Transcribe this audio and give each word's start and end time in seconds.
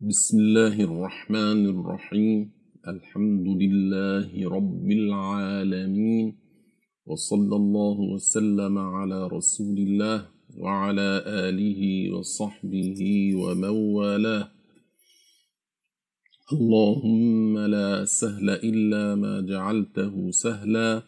بسم 0.00 0.38
الله 0.38 0.80
الرحمن 0.80 1.66
الرحيم 1.66 2.50
الحمد 2.88 3.46
لله 3.62 4.48
رب 4.48 4.90
العالمين 4.90 6.38
وصلى 7.06 7.56
الله 7.56 7.96
وسلم 8.14 8.78
على 8.78 9.26
رسول 9.26 9.78
الله 9.78 10.28
وعلى 10.58 11.22
آله 11.26 12.12
وصحبه 12.14 13.00
ومن 13.34 13.74
والاه 13.98 14.48
اللهم 16.52 17.58
لا 17.58 18.04
سهل 18.04 18.50
إلا 18.50 19.14
ما 19.14 19.40
جعلته 19.40 20.30
سهلا 20.30 21.02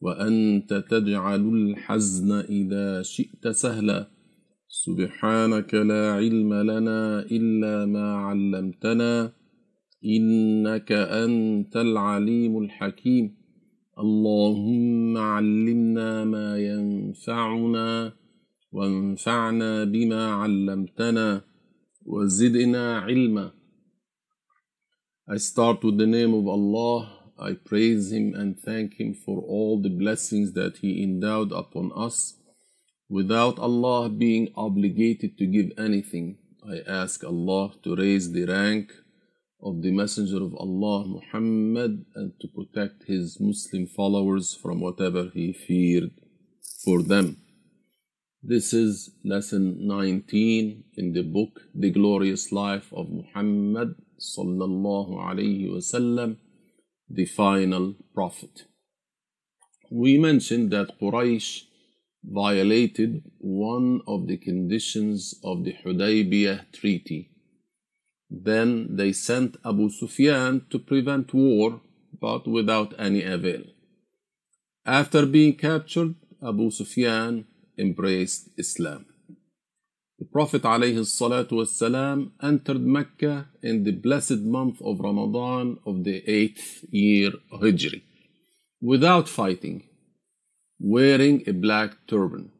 وأنت 0.00 0.74
تجعل 0.90 1.40
الحزن 1.40 2.32
إذا 2.32 3.02
شئت 3.02 3.48
سهلا 3.48 4.08
سبحانك 4.84 5.74
لا 5.74 6.04
علم 6.12 6.52
لنا 6.70 7.20
إلا 7.36 7.86
ما 7.86 8.06
علمتنا 8.26 9.32
إنك 10.04 10.92
أنت 11.24 11.76
العليم 11.76 12.58
الحكيم 12.64 13.24
اللهم 14.04 15.16
علمنا 15.16 16.24
ما 16.24 16.48
ينفعنا 16.58 18.12
وانفعنا 18.72 19.84
بما 19.84 20.22
علمتنا 20.40 21.28
وزدنا 22.06 22.98
علما 22.98 23.46
I 25.26 25.38
start 25.38 25.82
with 25.82 25.96
the 25.96 26.06
name 26.18 26.34
of 26.34 26.46
Allah. 26.46 26.98
I 27.38 27.52
praise 27.54 28.12
Him 28.12 28.34
and 28.40 28.60
thank 28.60 29.00
Him 29.00 29.14
for 29.24 29.36
all 29.54 29.80
the 29.80 29.94
blessings 30.02 30.52
that 30.52 30.74
He 30.82 31.02
endowed 31.02 31.50
upon 31.50 31.86
us. 31.96 32.34
Without 33.14 33.60
Allah 33.60 34.08
being 34.08 34.48
obligated 34.56 35.38
to 35.38 35.46
give 35.46 35.70
anything, 35.78 36.36
I 36.68 36.80
ask 37.02 37.22
Allah 37.22 37.70
to 37.84 37.94
raise 37.94 38.32
the 38.32 38.44
rank 38.44 38.90
of 39.62 39.82
the 39.82 39.92
Messenger 39.92 40.42
of 40.42 40.56
Allah 40.56 41.06
Muhammad 41.06 42.06
and 42.16 42.32
to 42.40 42.48
protect 42.48 43.04
his 43.06 43.38
Muslim 43.38 43.86
followers 43.86 44.56
from 44.60 44.80
whatever 44.80 45.30
he 45.32 45.52
feared 45.52 46.10
for 46.84 47.04
them. 47.04 47.36
This 48.42 48.72
is 48.72 49.12
lesson 49.24 49.86
19 49.86 50.82
in 50.96 51.12
the 51.12 51.22
book 51.22 51.60
The 51.72 51.90
Glorious 51.92 52.50
Life 52.50 52.92
of 52.92 53.06
Muhammad 53.10 53.94
sallallahu 54.18 55.12
alayhi 55.28 55.70
wasallam, 55.70 56.38
the 57.08 57.26
final 57.26 57.94
prophet. 58.12 58.64
We 59.88 60.18
mentioned 60.18 60.72
that 60.72 60.98
Quraysh 61.00 61.66
violated 62.28 63.22
one 63.38 64.00
of 64.06 64.26
the 64.26 64.36
conditions 64.36 65.34
of 65.44 65.64
the 65.64 65.74
Hudaybiyah 65.84 66.72
treaty. 66.72 67.30
Then 68.30 68.96
they 68.96 69.12
sent 69.12 69.56
Abu 69.64 69.90
Sufyan 69.90 70.66
to 70.70 70.78
prevent 70.78 71.34
war, 71.34 71.80
but 72.20 72.46
without 72.46 72.94
any 72.98 73.22
avail. 73.22 73.64
After 74.86 75.26
being 75.26 75.54
captured, 75.56 76.14
Abu 76.42 76.70
Sufyan 76.70 77.46
embraced 77.78 78.48
Islam. 78.56 79.06
The 80.18 80.26
Prophet 80.26 80.62
ﷺ 80.62 82.30
entered 82.42 82.80
Mecca 82.80 83.48
in 83.62 83.84
the 83.84 83.92
blessed 83.92 84.40
month 84.40 84.80
of 84.80 85.00
Ramadan 85.00 85.78
of 85.84 86.04
the 86.04 86.22
eighth 86.30 86.84
year 86.90 87.32
of 87.50 87.60
Hijri 87.60 88.02
without 88.80 89.28
fighting 89.28 89.82
wearing 90.84 91.42
a 91.46 91.52
black 91.52 91.96
turban. 92.06 92.50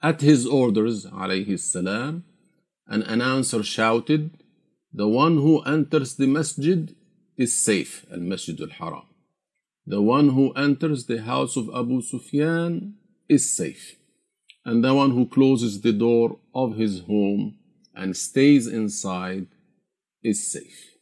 At 0.00 0.20
his 0.20 0.46
orders, 0.46 1.06
alayhi 1.06 1.58
salam, 1.58 2.24
an 2.86 3.02
announcer 3.02 3.64
shouted, 3.64 4.30
The 4.92 5.08
one 5.08 5.38
who 5.38 5.62
enters 5.62 6.14
the 6.14 6.28
masjid 6.28 6.94
is 7.36 7.60
safe, 7.60 8.06
al 8.12 8.20
masjid 8.20 8.60
al 8.60 8.68
haram. 8.68 9.06
The 9.86 10.00
one 10.00 10.28
who 10.30 10.52
enters 10.52 11.06
the 11.06 11.22
house 11.22 11.56
of 11.56 11.68
Abu 11.74 12.00
Sufyan 12.00 12.94
is 13.28 13.56
safe. 13.56 13.96
And 14.64 14.84
the 14.84 14.94
one 14.94 15.10
who 15.10 15.26
closes 15.26 15.80
the 15.80 15.92
door 15.92 16.38
of 16.54 16.76
his 16.76 17.00
home 17.00 17.56
and 17.92 18.16
stays 18.16 18.68
inside 18.68 19.48
is 20.22 20.48
safe. 20.48 20.92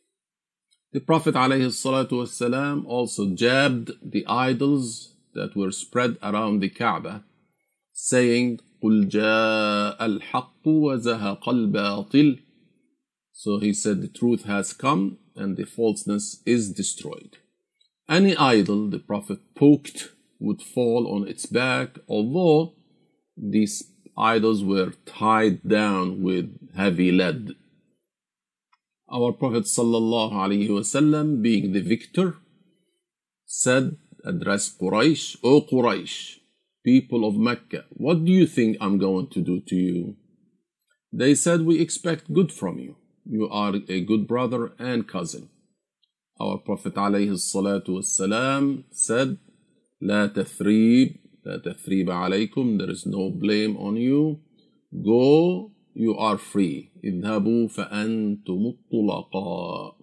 The 0.93 1.00
Prophet 1.00 1.34
ﷺ 1.34 2.87
also 2.87 3.34
jabbed 3.34 3.91
the 4.03 4.26
idols 4.26 5.09
that 5.33 5.56
were 5.56 5.72
spread 5.72 6.17
around 6.23 6.59
the 6.59 6.69
Kaaba, 6.69 7.23
saying, 7.94 8.59
قُلْ 8.83 9.09
جَاءَ 9.09 9.97
الْحَقُّ 10.00 10.63
وَزَهَقَ 10.66 11.44
الْبَاطِلِ 11.44 12.41
So 13.31 13.59
he 13.59 13.73
said, 13.73 14.01
the 14.01 14.07
truth 14.07 14.44
has 14.45 14.73
come 14.73 15.17
and 15.35 15.57
the 15.57 15.66
falseness 15.66 16.41
is 16.45 16.72
destroyed. 16.72 17.38
Any 18.07 18.35
idol 18.38 18.89
the 18.89 19.00
Prophet 19.00 19.39
poked 19.56 20.11
would 20.39 20.61
fall 20.61 21.07
on 21.07 21.28
its 21.28 21.45
back, 21.45 21.97
although 22.07 22.73
these 23.35 23.91
idols 24.17 24.63
were 24.63 24.94
tied 25.06 25.67
down 25.67 26.22
with 26.22 26.47
heavy 26.75 27.11
lead. 27.11 27.51
Our 29.11 29.31
Prophet 29.33 29.63
ﷺ, 29.63 31.41
being 31.41 31.73
the 31.73 31.81
victor, 31.81 32.38
said, 33.45 33.97
address 34.23 34.69
Quraysh, 34.69 35.38
O 35.44 35.61
Quraysh, 35.61 36.38
people 36.83 37.28
of 37.28 37.35
Mecca, 37.35 37.85
what 37.91 38.25
do 38.25 38.31
you 38.31 38.47
think 38.47 38.78
I'm 38.79 38.97
going 38.97 39.28
to 39.29 39.41
do 39.41 39.61
to 39.61 39.75
you? 39.75 40.16
They 41.11 41.35
said, 41.35 41.61
We 41.61 41.79
expect 41.79 42.33
good 42.33 42.51
from 42.51 42.79
you. 42.79 42.95
You 43.25 43.50
are 43.50 43.73
a 43.89 44.01
good 44.01 44.28
brother 44.28 44.73
and 44.78 45.07
cousin. 45.07 45.50
Our 46.39 46.57
Prophet 46.57 46.95
والسلام, 46.95 48.83
said, 48.91 49.38
لا 50.01 50.28
تثريب 50.28 51.16
لا 51.45 51.57
تثريب 51.57 52.09
عليكم 52.09 52.78
There 52.78 52.89
is 52.89 53.06
no 53.06 53.29
blame 53.29 53.78
on 53.78 53.95
you. 53.95 54.39
Go, 55.03 55.72
you 55.94 56.17
are 56.17 56.38
free. 56.38 56.91
اذهبوا 57.03 57.67
فأنتم 57.67 58.66
الطلقاء 58.66 59.98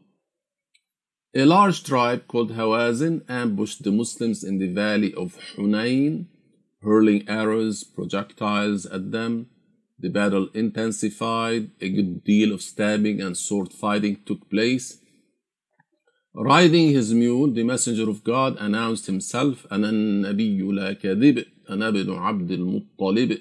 A 1.35 1.47
large 1.47 1.83
tribe 1.83 2.29
called 2.29 2.53
Hawazin 2.53 3.23
ambushed 3.29 3.85
the 3.85 3.91
Muslims 3.91 4.45
in 4.45 4.59
the 4.59 4.69
valley 4.69 5.15
of 5.15 5.39
Hunain, 5.57 6.27
hurling 6.83 7.27
arrows, 7.27 7.85
projectiles 7.85 8.85
at 8.87 9.13
them. 9.13 9.47
The 9.99 10.11
battle 10.11 10.49
intensified, 10.53 11.71
a 11.81 11.89
good 11.89 12.23
deal 12.23 12.53
of 12.53 12.61
stabbing 12.61 13.21
and 13.23 13.35
sword 13.37 13.73
fighting 13.73 14.19
took 14.27 14.51
place. 14.51 14.99
Riding 16.35 16.91
his 16.91 17.15
mule, 17.15 17.51
the 17.51 17.63
Messenger 17.63 18.11
of 18.11 18.25
God 18.25 18.57
announced 18.59 19.07
himself, 19.07 19.67
أنا 19.73 19.91
النبي 19.91 20.63
لا 20.63 20.93
كذب 20.93 21.45
أنا 21.71 21.89
ابن 21.89 22.11
عبد 22.11 22.51
المطلب 22.51 23.39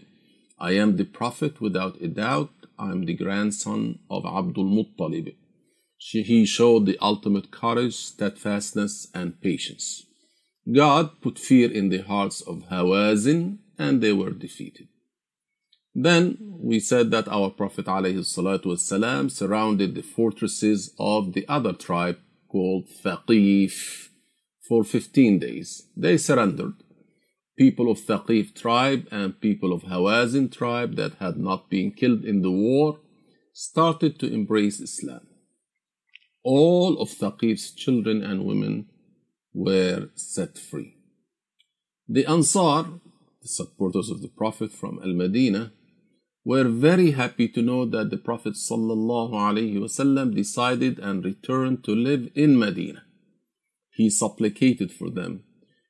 I 0.59 0.73
am 0.73 0.95
the 0.95 1.06
Prophet 1.06 1.59
without 1.59 2.00
a 2.01 2.07
doubt, 2.07 2.51
I 2.78 2.91
am 2.91 3.06
the 3.06 3.16
grandson 3.16 4.00
of 4.09 4.25
Abdul 4.25 4.66
Muttalib. 4.66 5.35
He 5.98 6.44
showed 6.46 6.86
the 6.86 6.98
ultimate 7.00 7.50
courage, 7.50 7.94
steadfastness, 7.96 9.08
and 9.14 9.40
patience. 9.40 10.04
God 10.70 11.20
put 11.20 11.38
fear 11.38 11.70
in 11.70 11.88
the 11.88 12.02
hearts 12.02 12.40
of 12.40 12.64
Hawazin 12.70 13.58
and 13.78 14.00
they 14.00 14.12
were 14.12 14.30
defeated. 14.30 14.88
Then 15.94 16.36
we 16.60 16.78
said 16.80 17.10
that 17.12 17.28
our 17.28 17.50
Prophet 17.50 17.86
ﷺ 17.86 19.30
surrounded 19.30 19.94
the 19.94 20.02
fortresses 20.02 20.94
of 20.98 21.32
the 21.32 21.46
other 21.48 21.72
tribe 21.72 22.18
called 22.48 22.88
Thaqif 23.02 24.08
for 24.68 24.84
15 24.84 25.38
days. 25.38 25.88
They 25.96 26.18
surrendered. 26.18 26.74
People 27.56 27.90
of 27.90 27.99
Thaqif 27.99 28.54
tribe 28.54 29.08
and 29.10 29.40
people 29.40 29.72
of 29.72 29.84
Hawazin 29.84 30.52
tribe 30.52 30.96
that 30.96 31.14
had 31.14 31.38
not 31.38 31.70
been 31.70 31.92
killed 31.92 32.25
in 32.25 32.42
the 32.42 32.50
war 32.50 33.00
started 33.54 34.19
to 34.19 34.31
embrace 34.31 34.81
Islam. 34.81 35.26
All 36.48 37.00
of 37.00 37.08
Thaqif's 37.08 37.72
children 37.72 38.22
and 38.22 38.44
women 38.44 38.87
were 39.52 40.10
set 40.14 40.56
free. 40.56 40.94
The 42.08 42.25
Ansar, 42.25 42.84
the 43.43 43.48
supporters 43.48 44.10
of 44.10 44.22
the 44.22 44.28
Prophet 44.28 44.70
from 44.70 45.00
Al 45.02 45.12
Medina, 45.12 45.72
were 46.44 46.69
very 46.69 47.10
happy 47.10 47.48
to 47.48 47.62
know 47.62 47.84
that 47.87 48.10
the 48.10 48.16
Prophet 48.16 48.54
decided 50.34 51.00
and 51.00 51.25
returned 51.25 51.82
to 51.82 51.90
live 51.90 52.31
in 52.37 52.56
Medina. 52.56 53.02
He 53.90 54.08
supplicated 54.08 54.92
for 54.92 55.10
them. 55.10 55.42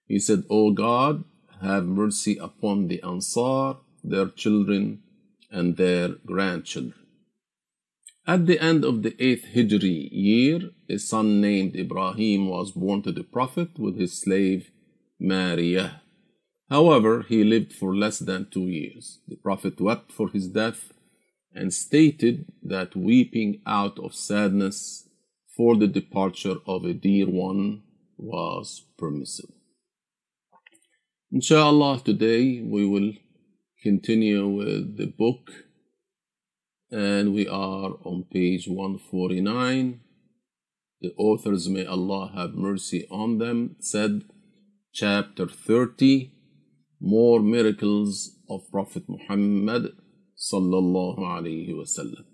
He 0.06 0.18
said, 0.18 0.44
O 0.48 0.70
God, 0.70 1.24
have 1.60 1.84
mercy 1.84 2.38
upon 2.38 2.88
the 2.88 3.02
Ansar, 3.02 3.76
their 4.02 4.28
children, 4.30 5.02
and 5.50 5.76
their 5.76 6.08
grandchildren. 6.24 7.05
At 8.28 8.46
the 8.46 8.58
end 8.60 8.84
of 8.84 9.04
the 9.04 9.12
8th 9.12 9.52
Hijri 9.54 10.08
year, 10.10 10.70
a 10.88 10.98
son 10.98 11.40
named 11.40 11.76
Ibrahim 11.76 12.48
was 12.48 12.72
born 12.72 13.02
to 13.02 13.12
the 13.12 13.22
Prophet 13.22 13.78
with 13.78 13.96
his 13.96 14.20
slave 14.20 14.72
Mariyah. 15.22 16.00
However, 16.68 17.22
he 17.22 17.44
lived 17.44 17.72
for 17.72 17.94
less 17.94 18.18
than 18.18 18.50
two 18.50 18.66
years. 18.66 19.20
The 19.28 19.36
Prophet 19.36 19.80
wept 19.80 20.10
for 20.10 20.28
his 20.30 20.48
death 20.48 20.92
and 21.54 21.72
stated 21.72 22.46
that 22.64 22.96
weeping 22.96 23.60
out 23.64 23.96
of 24.00 24.12
sadness 24.12 25.08
for 25.56 25.76
the 25.76 25.86
departure 25.86 26.56
of 26.66 26.84
a 26.84 26.94
dear 26.94 27.26
one 27.30 27.82
was 28.18 28.86
permissible. 28.98 29.54
Inshallah, 31.30 32.00
today 32.04 32.60
we 32.60 32.84
will 32.86 33.12
continue 33.84 34.48
with 34.48 34.96
the 34.96 35.06
book, 35.06 35.65
and 36.90 37.32
we 37.34 37.46
are 37.48 37.92
on 38.04 38.24
page 38.32 38.68
149. 38.68 40.00
The 41.00 41.12
authors, 41.18 41.68
may 41.68 41.84
Allah 41.84 42.32
have 42.34 42.54
mercy 42.54 43.06
on 43.10 43.38
them, 43.38 43.76
said, 43.80 44.22
chapter 44.92 45.46
30, 45.46 46.32
more 47.00 47.40
miracles 47.40 48.38
of 48.48 48.70
Prophet 48.70 49.04
Muhammad 49.08 49.92
sallallahu 50.36 51.18
alaihi 51.18 51.74
wasallam. 51.74 52.24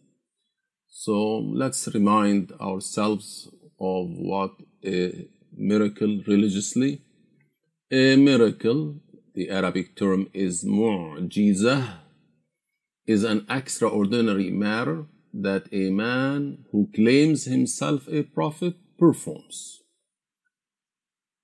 So 0.89 1.39
let's 1.39 1.89
remind 1.89 2.53
ourselves 2.61 3.49
of 3.81 4.07
what 4.11 4.53
a 4.85 5.29
miracle 5.53 6.23
religiously. 6.27 7.03
A 7.91 8.17
miracle, 8.17 9.01
the 9.35 9.51
Arabic 9.51 9.97
term 9.97 10.29
is 10.33 10.65
mu'jizah, 10.65 12.02
is 13.07 13.25
an 13.25 13.47
extraordinary 13.51 14.51
matter 14.51 15.07
that 15.33 15.67
a 15.73 15.91
man 15.91 16.65
who 16.71 16.89
claims 16.95 17.45
himself 17.45 18.07
a 18.09 18.23
prophet 18.23 18.75
performs. 18.99 19.81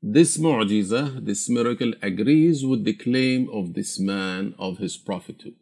This 0.00 0.38
mu'jizah, 0.38 1.24
this 1.24 1.48
miracle, 1.48 1.92
agrees 2.02 2.64
with 2.64 2.84
the 2.84 2.92
claim 2.92 3.48
of 3.50 3.74
this 3.74 3.98
man 3.98 4.54
of 4.58 4.78
his 4.78 4.96
prophethood. 4.96 5.56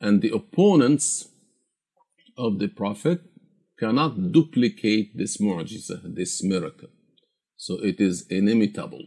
And 0.00 0.22
the 0.22 0.30
opponents 0.34 1.28
of 2.38 2.58
the 2.58 2.68
prophet 2.68 3.20
cannot 3.78 4.32
duplicate 4.32 5.16
this 5.16 5.38
mu'jizah, 5.38 6.14
this 6.14 6.42
miracle. 6.42 6.88
So 7.56 7.74
it 7.84 8.00
is 8.00 8.26
inimitable. 8.30 9.04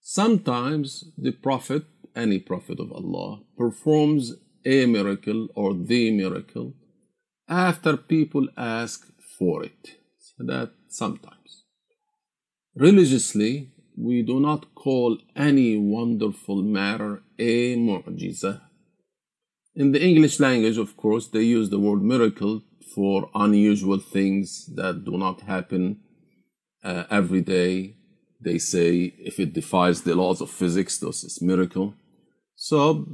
Sometimes 0.00 1.04
the 1.16 1.32
prophet, 1.32 1.84
any 2.16 2.38
prophet 2.38 2.80
of 2.80 2.90
Allah, 2.90 3.42
performs 3.56 4.34
a 4.64 4.86
miracle 4.86 5.48
or 5.54 5.74
the 5.74 6.10
miracle 6.10 6.74
after 7.48 7.96
people 7.96 8.48
ask 8.56 9.06
for 9.38 9.62
it. 9.64 9.96
So 10.18 10.44
that 10.44 10.72
sometimes. 10.88 11.64
Religiously, 12.74 13.70
we 13.96 14.22
do 14.22 14.40
not 14.40 14.74
call 14.74 15.18
any 15.36 15.76
wonderful 15.76 16.62
matter 16.62 17.22
a 17.38 17.76
mu'jizah. 17.76 18.62
In 19.76 19.92
the 19.92 20.02
English 20.02 20.40
language, 20.40 20.78
of 20.78 20.96
course, 20.96 21.28
they 21.28 21.42
use 21.42 21.70
the 21.70 21.78
word 21.78 22.02
miracle 22.02 22.62
for 22.94 23.30
unusual 23.34 23.98
things 23.98 24.66
that 24.74 25.04
do 25.04 25.16
not 25.18 25.42
happen 25.42 26.00
uh, 26.82 27.04
every 27.10 27.40
day. 27.40 27.96
They 28.40 28.58
say 28.58 29.14
if 29.18 29.40
it 29.40 29.52
defies 29.52 30.02
the 30.02 30.14
laws 30.14 30.40
of 30.40 30.50
physics, 30.50 30.98
this 30.98 31.24
is 31.24 31.42
miracle. 31.42 31.94
So 32.56 33.06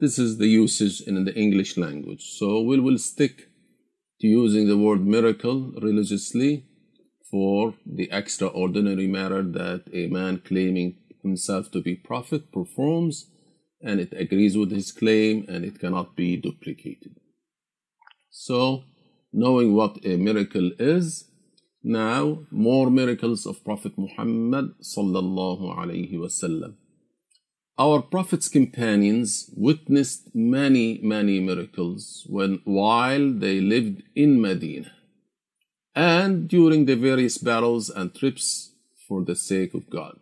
this 0.00 0.18
is 0.18 0.38
the 0.38 0.48
usage 0.48 1.02
in 1.02 1.24
the 1.24 1.34
English 1.34 1.76
language. 1.76 2.24
So 2.38 2.62
we 2.62 2.80
will 2.80 2.98
stick 2.98 3.48
to 4.20 4.26
using 4.26 4.66
the 4.66 4.78
word 4.78 5.06
miracle 5.06 5.72
religiously 5.80 6.64
for 7.30 7.74
the 7.86 8.08
extraordinary 8.10 9.06
matter 9.06 9.42
that 9.42 9.84
a 9.92 10.06
man 10.08 10.38
claiming 10.38 10.96
himself 11.22 11.70
to 11.72 11.80
be 11.82 11.94
prophet 11.94 12.50
performs 12.50 13.30
and 13.82 14.00
it 14.00 14.12
agrees 14.16 14.56
with 14.56 14.70
his 14.70 14.90
claim 14.90 15.44
and 15.48 15.64
it 15.64 15.78
cannot 15.78 16.16
be 16.16 16.36
duplicated. 16.36 17.14
So, 18.30 18.84
knowing 19.32 19.74
what 19.74 20.04
a 20.04 20.16
miracle 20.16 20.70
is, 20.78 21.30
now 21.82 22.40
more 22.50 22.90
miracles 22.90 23.46
of 23.46 23.64
Prophet 23.64 23.96
Muhammad 23.96 24.74
sallallahu 24.82 25.76
alaihi 25.78 26.14
wasallam. 26.14 26.74
Our 27.79 28.01
Prophet's 28.01 28.47
companions 28.47 29.49
witnessed 29.55 30.33
many, 30.33 30.99
many 31.03 31.39
miracles 31.39 32.25
when 32.29 32.61
while 32.63 33.31
they 33.31 33.59
lived 33.59 34.03
in 34.15 34.41
Medina 34.41 34.91
and 35.93 36.47
during 36.47 36.85
the 36.85 36.95
various 36.95 37.37
battles 37.37 37.89
and 37.89 38.13
trips 38.15 38.71
for 39.07 39.23
the 39.23 39.35
sake 39.35 39.73
of 39.73 39.89
God. 39.89 40.17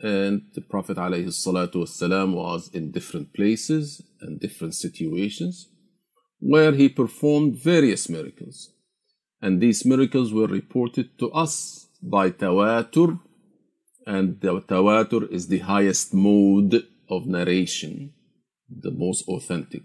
And 0.00 0.42
the 0.54 0.60
Prophet 0.60 0.96
والسلام, 0.96 2.34
was 2.34 2.70
in 2.74 2.90
different 2.90 3.32
places 3.32 4.02
and 4.20 4.40
different 4.40 4.74
situations 4.74 5.68
where 6.40 6.72
he 6.72 6.88
performed 6.88 7.56
various 7.56 8.08
miracles. 8.08 8.72
And 9.40 9.60
these 9.60 9.84
miracles 9.84 10.32
were 10.32 10.46
reported 10.46 11.18
to 11.18 11.30
us 11.32 11.88
by 12.02 12.30
Tawatur, 12.30 13.18
and 14.09 14.41
the 14.41 14.59
Tawatur 14.61 15.31
is 15.31 15.47
the 15.47 15.59
highest 15.59 16.15
mode 16.15 16.83
of 17.09 17.27
narration, 17.27 18.11
the 18.67 18.89
most 18.89 19.27
authentic. 19.27 19.83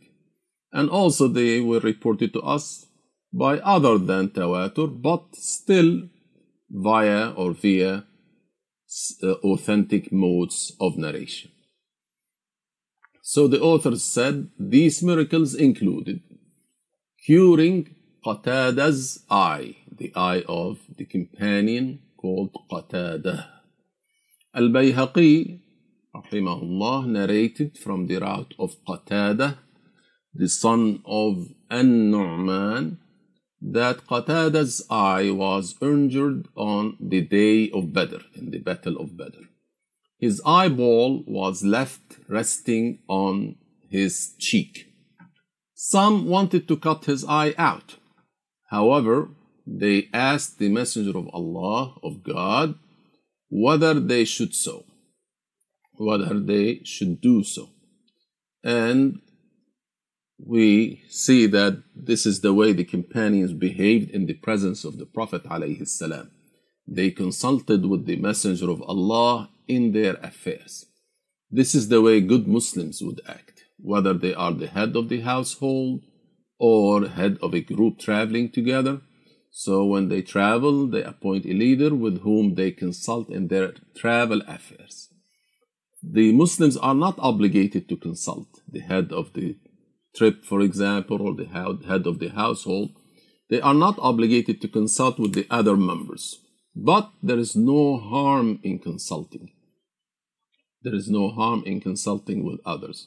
And 0.73 0.89
also 0.89 1.29
they 1.29 1.61
were 1.61 1.81
reported 1.81 2.33
to 2.33 2.41
us 2.41 2.87
by 3.33 3.59
other 3.59 3.99
than 3.99 4.31
Tawatur, 4.31 4.89
but 5.09 5.37
still 5.37 6.09
via 6.71 7.33
or 7.33 7.53
via 7.53 8.05
uh, 9.23 9.33
authentic 9.53 10.11
modes 10.11 10.73
of 10.81 10.97
narration. 10.97 11.51
So 13.21 13.47
the 13.47 13.61
authors 13.61 14.03
said 14.03 14.49
these 14.59 15.03
miracles 15.03 15.55
included 15.55 16.23
curing 17.27 17.95
Qatada's 18.25 19.25
eye, 19.31 19.77
the 19.91 20.13
eye 20.17 20.45
of 20.49 20.79
the 20.97 21.05
companion 21.05 22.01
called 22.17 22.57
Qatada. 22.71 23.54
Al-Bayhaqi, 24.57 25.59
rahimahullah, 26.15 27.09
narrated 27.09 27.77
from 27.77 28.07
the 28.07 28.19
route 28.19 28.55
of 28.57 28.77
Qatada, 28.85 29.59
the 30.33 30.49
son 30.49 31.03
of 31.05 31.49
An-Nu'man, 31.71 32.99
that 33.61 34.07
Qatada's 34.07 34.87
eye 34.89 35.31
was 35.33 35.75
injured 35.83 36.47
on 36.55 36.97
the 37.01 37.23
day 37.23 37.69
of 37.71 37.93
Badr, 37.93 38.23
in 38.37 38.53
the 38.53 38.59
Battle 38.59 38.97
of 38.99 39.17
Badr. 39.17 39.45
His 40.19 40.41
eyeball 40.47 41.25
was 41.27 41.65
left 41.65 42.21
resting 42.29 43.01
on 43.09 43.57
his 43.91 44.35
cheek. 44.39 44.87
Some 45.75 46.27
wanted 46.27 46.69
to 46.69 46.77
cut 46.77 47.07
his 47.07 47.25
eye 47.25 47.55
out. 47.59 47.97
However, 48.69 49.31
they 49.67 50.09
asked 50.13 50.59
the 50.59 50.69
Messenger 50.69 51.19
of 51.19 51.29
Allah, 51.33 51.97
of 52.05 52.23
God, 52.23 52.79
whether 53.57 53.95
they 54.01 54.25
should 54.25 54.53
so, 54.53 54.85
whether 55.93 56.41
they 56.41 56.81
should 56.83 57.21
do 57.21 57.45
so. 57.45 57.71
And 58.65 59.21
we 60.45 61.05
see 61.09 61.47
that 61.47 61.81
this 61.95 62.27
is 62.27 62.41
the 62.41 62.53
way 62.53 62.73
the 62.73 62.83
companions 62.83 63.53
behaved 63.53 64.11
in 64.11 64.27
the 64.27 64.35
presence 64.35 64.83
of 64.85 64.99
the 64.99 65.07
Prophet 65.07 65.45
ﷺ. 65.45 66.31
They 66.89 67.13
consulted 67.13 67.87
with 67.87 68.07
the 68.07 68.17
Messenger 68.17 68.69
of 68.71 68.83
Allah 68.83 69.51
in 69.69 69.93
their 69.93 70.15
affairs. 70.15 70.87
This 71.49 71.77
is 71.77 71.89
the 71.89 72.03
way 72.03 72.21
good 72.21 72.49
Muslims 72.49 73.01
would 73.03 73.21
act, 73.29 73.67
whether 73.79 74.15
they 74.15 74.35
are 74.35 74.53
the 74.53 74.67
head 74.67 74.97
of 74.97 75.09
the 75.09 75.21
household 75.21 76.01
or 76.59 77.07
head 77.07 77.39
of 77.41 77.55
a 77.55 77.61
group 77.61 78.01
traveling 78.01 78.51
together. 78.51 79.01
So 79.57 79.85
when 79.85 80.09
they 80.09 80.21
travel, 80.21 80.89
they 80.89 81.05
appoint 81.05 81.47
a 81.47 81.53
leader 81.53 81.95
with 81.95 82.23
whom 82.23 82.57
they 82.57 82.73
consult 82.73 83.29
in 83.31 83.47
their 83.47 83.73
travel 83.95 84.41
affairs. 84.49 85.11
The 86.03 86.33
Muslims 86.33 86.77
are 86.77 86.95
not 86.95 87.15
obligated 87.21 87.89
to 87.89 87.97
consult 87.97 88.49
the 88.69 88.81
head 88.81 89.13
of 89.13 89.33
the 89.35 89.57
trip, 90.17 90.45
for 90.45 90.61
example, 90.61 91.23
or 91.23 91.37
the 91.37 91.47
head 91.47 92.05
of 92.09 92.19
the 92.19 92.31
household, 92.31 92.91
they 93.49 93.61
are 93.61 93.75
not 93.75 93.97
obligated 94.01 94.61
to 94.61 94.67
consult 94.69 95.21
with 95.21 95.35
the 95.35 95.47
other 95.49 95.77
members. 95.77 96.41
But 96.75 97.13
there 97.23 97.39
is 97.39 97.55
no 97.55 97.97
harm 97.99 98.59
in 98.65 98.81
consulting. 98.81 99.53
There 100.83 100.97
is 100.97 101.09
no 101.09 101.31
harm 101.31 101.63
in 101.65 101.81
consulting 101.81 102.45
with 102.45 102.59
others. 102.67 103.07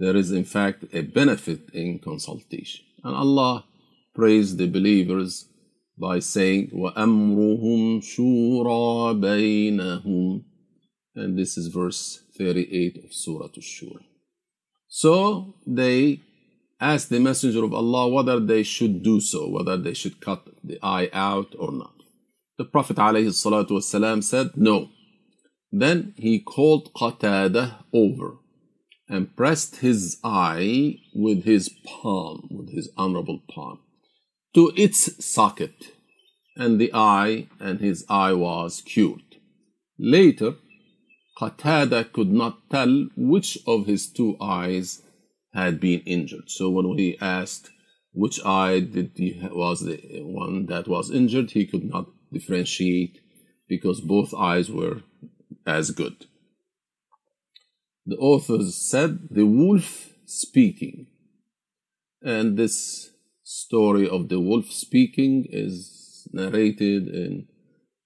There 0.00 0.16
is, 0.16 0.32
in 0.32 0.44
fact, 0.44 0.86
a 0.92 1.02
benefit 1.02 1.70
in 1.72 2.00
consultation. 2.00 2.84
And 3.04 3.14
Allah 3.14 3.64
praised 4.12 4.58
the 4.58 4.66
believers 4.66 5.46
by 5.97 6.19
saying, 6.19 6.71
وَأَمْرُهُمْ 6.73 8.01
شُورَى 8.01 9.19
بَيْنَهُمْ 9.19 10.43
And 11.15 11.37
this 11.37 11.57
is 11.57 11.67
verse 11.67 12.23
38 12.37 13.03
of 13.03 13.13
Surah 13.13 13.47
Ash-Shura. 13.57 14.03
So 14.87 15.55
they 15.67 16.21
asked 16.79 17.09
the 17.09 17.19
Messenger 17.19 17.63
of 17.65 17.73
Allah 17.73 18.07
whether 18.07 18.39
they 18.39 18.63
should 18.63 19.03
do 19.03 19.19
so, 19.19 19.49
whether 19.49 19.77
they 19.77 19.93
should 19.93 20.21
cut 20.21 20.47
the 20.63 20.79
eye 20.81 21.09
out 21.13 21.53
or 21.59 21.71
not. 21.71 21.93
The 22.57 22.65
Prophet 22.65 22.97
ﷺ 22.97 24.23
said 24.23 24.51
no. 24.55 24.89
Then 25.71 26.13
he 26.17 26.39
called 26.39 26.93
Qatada 26.93 27.83
over 27.93 28.37
and 29.07 29.35
pressed 29.35 29.77
his 29.77 30.17
eye 30.23 30.99
with 31.13 31.43
his 31.43 31.69
palm, 31.85 32.47
with 32.51 32.71
his 32.71 32.89
honorable 32.97 33.41
palm, 33.49 33.79
to 34.54 34.72
its 34.76 35.24
socket, 35.24 35.92
and 36.56 36.80
the 36.80 36.90
eye 36.94 37.48
and 37.60 37.80
his 37.80 38.04
eye 38.08 38.32
was 38.32 38.82
cured. 38.82 39.22
Later, 39.98 40.54
Qatada 41.38 42.12
could 42.12 42.30
not 42.30 42.70
tell 42.70 43.08
which 43.16 43.58
of 43.66 43.86
his 43.86 44.06
two 44.06 44.36
eyes 44.40 45.02
had 45.52 45.80
been 45.80 46.00
injured. 46.00 46.48
So 46.48 46.70
when 46.70 46.88
we 46.94 47.18
asked 47.20 47.70
which 48.12 48.44
eye 48.44 48.80
did 48.80 49.12
he, 49.16 49.40
was 49.50 49.80
the 49.80 49.98
one 50.22 50.66
that 50.66 50.86
was 50.86 51.10
injured, 51.10 51.50
he 51.50 51.66
could 51.66 51.84
not 51.84 52.06
differentiate 52.32 53.20
because 53.68 54.00
both 54.00 54.32
eyes 54.34 54.70
were 54.70 55.02
as 55.66 55.90
good. 55.90 56.26
The 58.06 58.16
authors 58.16 58.76
said 58.76 59.28
the 59.30 59.46
wolf 59.46 60.10
speaking. 60.26 61.06
And 62.22 62.56
this 62.56 63.10
story 63.44 64.08
of 64.08 64.28
the 64.30 64.40
wolf 64.40 64.72
speaking 64.72 65.46
is 65.50 66.26
narrated 66.32 67.06
in 67.08 67.46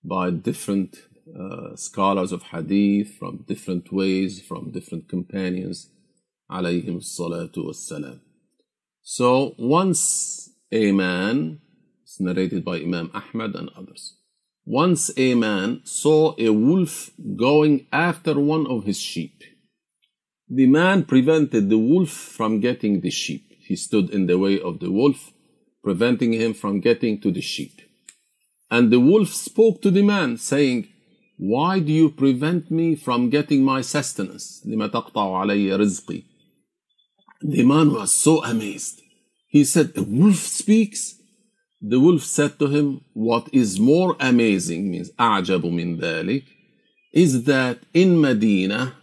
by 0.04 0.30
different 0.30 0.97
uh, 1.38 1.76
scholars 1.76 2.33
of 2.33 2.42
hadith 2.42 3.14
from 3.14 3.45
different 3.47 3.92
ways, 3.92 4.40
from 4.40 4.73
different 4.73 5.09
companions, 5.09 5.90
alayhim 6.50 6.99
salatu 6.99 7.59
wassalam. 7.68 8.21
So 9.02 9.54
once 9.59 10.50
a 10.73 10.92
man, 10.92 11.61
it's 12.02 12.21
narrated 12.21 12.64
by 12.64 12.76
Imam 12.76 13.11
Ahmad 13.14 13.54
and 13.54 13.71
others, 13.76 14.16
once 14.64 15.11
a 15.16 15.35
man 15.35 15.80
saw 15.85 16.35
a 16.38 16.50
wolf 16.50 17.11
going 17.37 17.87
after 17.92 18.38
one 18.38 18.66
of 18.66 18.85
his 18.85 18.99
sheep. 18.99 19.42
The 20.49 20.66
man 20.66 21.04
prevented 21.04 21.68
the 21.68 21.78
wolf 21.78 22.11
from 22.11 22.61
getting 22.61 23.00
the 23.00 23.11
sheep 23.11 23.47
He 23.67 23.75
stood 23.75 24.09
in 24.09 24.27
the 24.27 24.38
way 24.38 24.59
of 24.59 24.79
the 24.79 24.91
wolf, 24.91 25.31
preventing 25.83 26.33
him 26.33 26.53
from 26.53 26.79
getting 26.79 27.19
to 27.21 27.31
the 27.31 27.41
sheep. 27.41 27.81
And 28.69 28.91
the 28.91 29.00
wolf 29.00 29.29
spoke 29.29 29.81
to 29.81 29.91
the 29.91 30.03
man, 30.03 30.38
saying, 30.38 30.88
Why 31.38 31.79
do 31.79 31.91
you 31.91 32.09
prevent 32.09 32.71
me 32.71 32.95
from 32.95 33.29
getting 33.29 33.63
my 33.63 33.81
sustenance? 33.81 34.62
لما 34.65 34.88
تقطع 34.88 35.41
علي 35.41 35.75
رزقي. 35.75 36.23
The 37.41 37.63
man 37.63 37.91
was 37.91 38.12
so 38.12 38.43
amazed. 38.43 39.01
He 39.47 39.63
said, 39.63 39.91
A 39.95 40.03
wolf 40.03 40.38
speaks? 40.38 41.15
The 41.81 42.00
wolf 42.00 42.23
said 42.23 42.57
to 42.59 42.67
him, 42.67 43.01
What 43.13 43.50
is 43.51 43.79
more 43.79 44.15
amazing, 44.19 44.89
means 44.89 45.12
أعجب 45.19 45.63
من 45.65 46.00
ذلك, 46.00 46.43
is 47.13 47.43
that 47.43 47.79
in 47.93 48.19
Medina, 48.19 48.95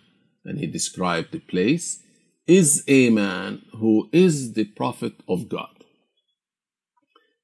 and 0.45 0.59
he 0.59 0.67
described 0.67 1.33
the 1.33 1.39
place, 1.39 2.03
is 2.48 2.84
a 2.88 3.10
man 3.10 3.62
who 3.80 4.10
is 4.12 4.54
the 4.54 4.66
prophet 4.66 5.14
of 5.28 5.50
God. 5.50 5.70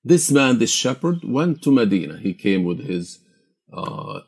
This 0.04 0.32
man, 0.32 0.60
this 0.60 0.72
shepherd, 0.72 1.24
went 1.24 1.62
to 1.64 1.72
Medina. 1.72 2.18
He 2.18 2.34
came 2.34 2.64
with 2.64 2.86
his 2.86 3.20
uh, 3.72 4.22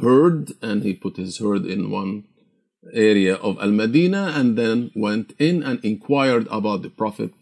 herd 0.00 0.52
and 0.62 0.82
he 0.82 0.94
put 0.94 1.16
his 1.16 1.38
herd 1.38 1.64
in 1.64 1.90
one 1.90 2.24
area 2.92 3.34
of 3.36 3.58
Al 3.58 3.70
Medina 3.70 4.32
and 4.34 4.56
then 4.56 4.90
went 4.94 5.32
in 5.38 5.62
and 5.62 5.82
inquired 5.84 6.46
about 6.50 6.82
the 6.82 6.90
Prophet. 6.90 7.32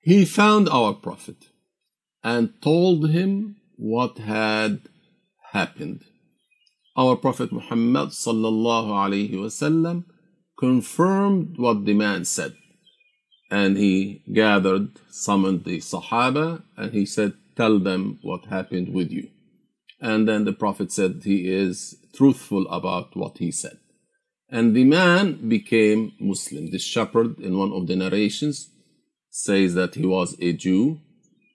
He 0.00 0.24
found 0.24 0.68
our 0.68 0.94
Prophet 0.94 1.36
and 2.22 2.62
told 2.62 3.10
him 3.10 3.56
what 3.76 4.18
had 4.18 4.80
happened. 5.52 6.04
Our 6.98 7.14
Prophet 7.14 7.52
Muhammad 7.52 8.08
sallallahu 8.08 8.90
alaihi 8.90 9.34
wasallam 9.34 10.02
confirmed 10.58 11.56
what 11.56 11.84
the 11.84 11.94
man 11.94 12.24
said. 12.24 12.56
And 13.52 13.76
he 13.76 14.24
gathered, 14.32 14.98
summoned 15.08 15.62
the 15.62 15.78
Sahaba, 15.78 16.64
and 16.76 16.92
he 16.92 17.06
said, 17.06 17.34
Tell 17.54 17.78
them 17.78 18.18
what 18.22 18.46
happened 18.46 18.92
with 18.92 19.12
you. 19.12 19.28
And 20.00 20.26
then 20.26 20.44
the 20.44 20.52
Prophet 20.52 20.90
said 20.90 21.22
he 21.22 21.48
is 21.48 21.94
truthful 22.16 22.66
about 22.68 23.14
what 23.14 23.38
he 23.38 23.52
said. 23.52 23.78
And 24.50 24.74
the 24.74 24.84
man 24.84 25.48
became 25.48 26.14
Muslim. 26.18 26.72
The 26.72 26.80
shepherd 26.80 27.38
in 27.38 27.56
one 27.56 27.72
of 27.72 27.86
the 27.86 27.94
narrations 27.94 28.70
says 29.30 29.74
that 29.74 29.94
he 29.94 30.04
was 30.04 30.36
a 30.40 30.52
Jew 30.52 30.98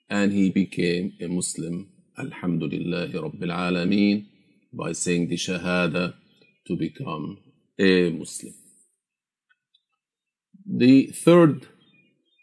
and 0.10 0.32
he 0.32 0.50
became 0.50 1.14
a 1.20 1.28
Muslim. 1.28 1.90
Alhamdulillah 2.18 3.08
Rabbil 3.10 3.52
Alameen 3.52 4.28
by 4.74 4.92
saying 4.92 5.28
the 5.28 5.36
Shahada 5.36 6.16
to 6.68 6.76
become 6.76 7.38
a 7.78 8.10
Muslim. 8.10 8.54
The 10.66 11.08
third, 11.08 11.68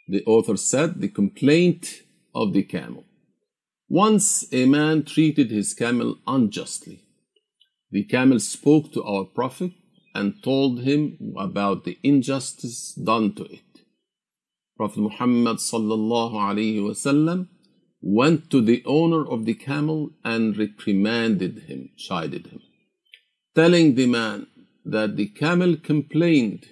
the 0.09 0.23
author 0.25 0.57
said, 0.57 1.01
the 1.01 1.09
complaint 1.09 2.03
of 2.35 2.53
the 2.53 2.63
camel. 2.63 3.05
Once 3.89 4.47
a 4.53 4.67
man 4.67 5.05
treated 5.05 5.51
his 5.51 5.75
camel 5.75 6.19
unjustly. 6.27 7.03
The 7.91 8.05
camel 8.05 8.39
spoke 8.39 8.93
to 8.93 9.03
our 9.03 9.25
Prophet 9.25 9.73
and 10.15 10.43
told 10.43 10.81
him 10.83 11.35
about 11.37 11.85
the 11.85 11.99
injustice 12.03 12.93
done 12.93 13.35
to 13.35 13.45
it. 13.45 13.61
Prophet 14.77 15.01
Muhammad 15.01 15.57
sallallahu 15.59 16.35
alaihi 16.35 16.81
wasallam 16.81 17.49
went 18.02 18.50
to 18.52 18.62
the 18.62 18.84
owner 18.86 19.26
of 19.28 19.46
the 19.46 19.54
camel 19.54 20.12
and 20.24 20.58
reprimanded 20.58 21.64
him, 21.68 21.90
chided 21.98 22.48
him, 22.48 22.62
telling 23.56 23.96
the 23.96 24.06
man 24.06 24.48
that 24.86 25.16
the 25.16 25.28
camel 25.28 25.76
complained 25.76 26.66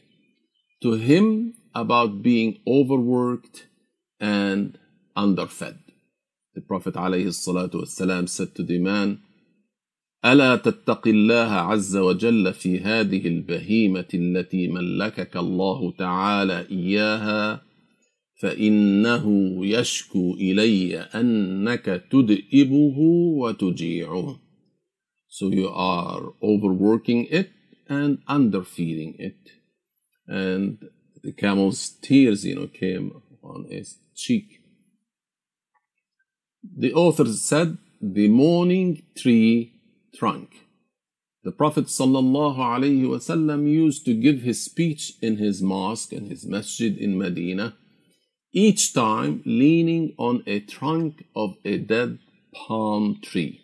to 0.82 0.94
him 0.94 1.56
about 1.74 2.22
being 2.22 2.60
overworked 2.68 3.68
and 4.20 4.78
underfed. 5.16 5.80
The 6.54 6.62
Prophet 6.62 6.94
ﷺ 6.94 8.30
said 8.30 8.56
to 8.56 8.64
the 8.64 8.80
man, 8.80 9.20
ألا 10.26 10.56
تتق 10.56 11.08
الله 11.08 11.52
عز 11.52 11.98
وجل 11.98 12.54
في 12.54 12.80
هذه 12.80 13.28
البهيمة 13.28 14.08
التي 14.14 14.68
ملكك 14.68 15.38
الله 15.38 15.92
تعالى 15.92 16.68
إياها 16.72 17.62
فإنه 18.39 19.27
يشكو 19.67 20.35
إلي 20.35 20.97
أنك 20.97 22.05
تدئبه 22.11 22.99
وتجيعه. 23.39 24.39
So 25.29 25.51
you 25.51 25.69
are 25.69 26.33
overworking 26.43 27.27
it 27.27 27.51
and 27.89 28.19
underfeeding 28.29 29.17
it. 29.19 29.51
And 30.27 30.79
the 31.23 31.33
camel's 31.33 31.89
tears, 31.89 32.45
you 32.45 32.55
know, 32.55 32.67
came 32.69 33.23
on 33.43 33.67
his 33.69 33.99
cheek. 34.15 34.61
The 36.77 36.93
author 36.95 37.27
said, 37.27 37.79
the 38.01 38.29
mourning 38.29 39.03
tree 39.17 39.73
trunk. 40.15 40.51
The 41.43 41.53
Prophet 41.53 41.87
ﷺ 41.87 43.71
used 43.71 44.05
to 44.05 44.15
give 44.15 44.43
his 44.43 44.65
speech 44.65 45.15
in 45.21 45.39
his 45.39 45.63
mosque, 45.63 46.13
and 46.13 46.29
his 46.29 46.47
masjid 46.47 46.97
in 46.97 47.19
Medina 47.19 47.77
each 48.67 48.93
time 48.93 49.41
leaning 49.45 50.07
on 50.19 50.43
a 50.47 50.59
trunk 50.59 51.25
of 51.37 51.55
a 51.65 51.79
dead 51.79 52.19
palm 52.53 53.21
tree. 53.23 53.55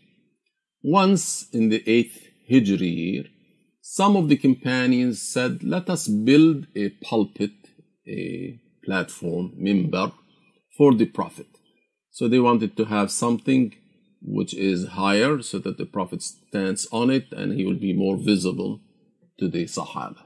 Once 0.82 1.48
in 1.52 1.68
the 1.68 1.80
8th 1.80 2.20
Hijri 2.48 2.92
year, 3.02 3.24
some 3.80 4.14
of 4.14 4.28
the 4.28 4.36
companions 4.36 5.20
said, 5.20 5.64
Let 5.64 5.90
us 5.90 6.06
build 6.06 6.68
a 6.76 6.90
pulpit, 7.08 7.56
a 8.06 8.60
platform, 8.84 9.46
mimbar, 9.66 10.12
for 10.76 10.94
the 10.94 11.06
Prophet. 11.06 11.50
So 12.10 12.28
they 12.28 12.38
wanted 12.38 12.76
to 12.76 12.84
have 12.84 13.10
something 13.10 13.74
which 14.22 14.54
is 14.54 14.88
higher 15.02 15.42
so 15.42 15.58
that 15.58 15.76
the 15.76 15.86
Prophet 15.86 16.22
stands 16.22 16.86
on 16.92 17.10
it 17.10 17.26
and 17.32 17.52
he 17.52 17.64
will 17.66 17.82
be 17.88 17.92
more 17.92 18.16
visible 18.16 18.80
to 19.38 19.48
the 19.48 19.64
Sahaba. 19.64 20.22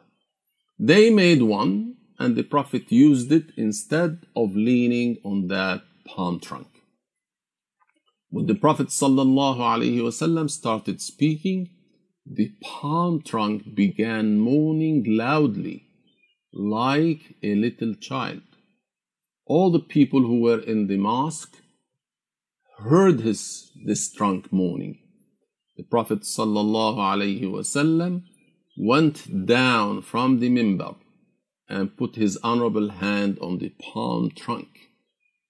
They 0.78 1.08
made 1.08 1.42
one 1.42 1.97
and 2.18 2.34
the 2.34 2.42
Prophet 2.42 2.90
used 2.90 3.30
it 3.30 3.52
instead 3.56 4.26
of 4.34 4.56
leaning 4.56 5.18
on 5.24 5.46
that 5.48 5.82
palm 6.04 6.40
trunk. 6.40 6.66
When 8.30 8.46
the 8.46 8.54
Prophet 8.54 8.88
ﷺ 8.88 10.50
started 10.50 11.00
speaking, 11.00 11.70
the 12.26 12.52
palm 12.60 13.22
trunk 13.22 13.74
began 13.74 14.38
moaning 14.38 15.04
loudly, 15.06 15.84
like 16.52 17.36
a 17.42 17.54
little 17.54 17.94
child. 17.94 18.42
All 19.46 19.70
the 19.70 19.80
people 19.80 20.20
who 20.20 20.40
were 20.40 20.60
in 20.60 20.88
the 20.88 20.98
mosque 20.98 21.56
heard 22.78 23.20
his, 23.20 23.70
this 23.86 24.12
trunk 24.12 24.52
moaning. 24.52 24.98
The 25.76 25.84
Prophet 25.84 26.22
ﷺ 26.22 28.22
went 28.76 29.46
down 29.46 30.02
from 30.02 30.40
the 30.40 30.50
mimbar 30.50 30.96
and 31.68 31.96
put 31.96 32.16
his 32.16 32.38
honorable 32.42 32.88
hand 32.90 33.38
on 33.40 33.58
the 33.58 33.70
palm 33.80 34.30
trunk. 34.30 34.68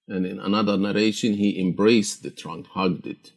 And 0.09 0.27
in 0.27 0.41
another 0.41 0.77
narration, 0.77 1.35
he 1.35 1.61
embraced 1.61 2.23
the 2.23 2.31
trunk, 2.31 2.67
hugged 2.69 3.07
it. 3.07 3.33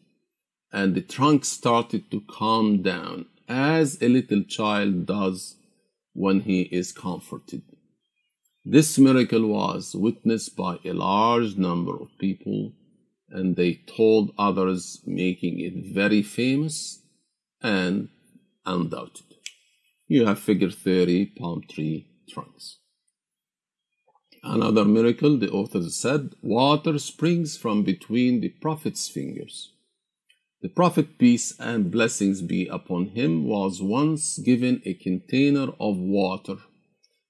And 0.72 0.96
the 0.96 1.02
trunk 1.02 1.46
started 1.46 2.10
to 2.12 2.22
calm 2.22 2.82
down 2.82 3.26
as 3.48 4.02
a 4.02 4.08
little 4.08 4.44
child 4.44 5.06
does 5.06 5.58
when 6.14 6.42
he 6.42 6.62
is 6.64 6.92
comforted. 6.92 7.64
This 8.64 8.98
miracle 8.98 9.48
was 9.48 9.96
witnessed 9.96 10.56
by 10.56 10.78
a 10.86 10.94
large 10.94 11.58
number 11.58 12.00
of 12.00 12.18
people, 12.20 12.74
and 13.30 13.56
they 13.56 13.82
told 13.86 14.34
others, 14.38 15.02
making 15.06 15.60
it 15.60 15.94
very 15.94 16.22
famous 16.22 17.02
and 17.62 18.10
undoubted. 18.66 19.26
You 20.08 20.26
have 20.26 20.40
figure 20.40 20.70
30 20.70 21.26
palm 21.38 21.64
tree 21.68 22.11
trunks. 22.32 22.78
Another 24.44 24.86
miracle, 24.86 25.38
the 25.38 25.52
authors 25.52 25.96
said, 25.96 26.34
water 26.42 26.98
springs 26.98 27.58
from 27.58 27.84
between 27.84 28.42
the 28.42 28.50
Prophet's 28.50 29.08
fingers. 29.08 29.72
The 30.62 30.70
Prophet, 30.70 31.18
peace 31.18 31.54
and 31.60 31.92
blessings 31.92 32.42
be 32.42 32.68
upon 32.68 33.08
him, 33.08 33.46
was 33.46 33.82
once 33.82 34.40
given 34.40 34.82
a 34.86 34.94
container 34.94 35.68
of 35.80 35.98
water 35.98 36.58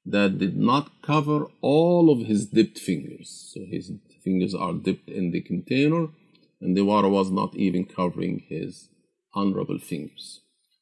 that 0.06 0.38
did 0.38 0.58
not 0.58 1.02
cover 1.02 1.48
all 1.62 2.10
of 2.10 2.28
his 2.28 2.48
dipped 2.48 2.80
fingers. 2.80 3.52
So 3.54 3.66
his 3.66 3.92
fingers 4.24 4.56
are 4.56 4.74
dipped 4.74 5.10
in 5.10 5.32
the 5.32 5.42
container, 5.42 6.08
and 6.60 6.76
the 6.76 6.86
water 6.86 7.10
was 7.10 7.30
not 7.30 7.56
even 7.56 7.86
covering 7.86 8.44
his 8.48 8.90
honorable 9.34 9.80
fingers. 9.80 10.42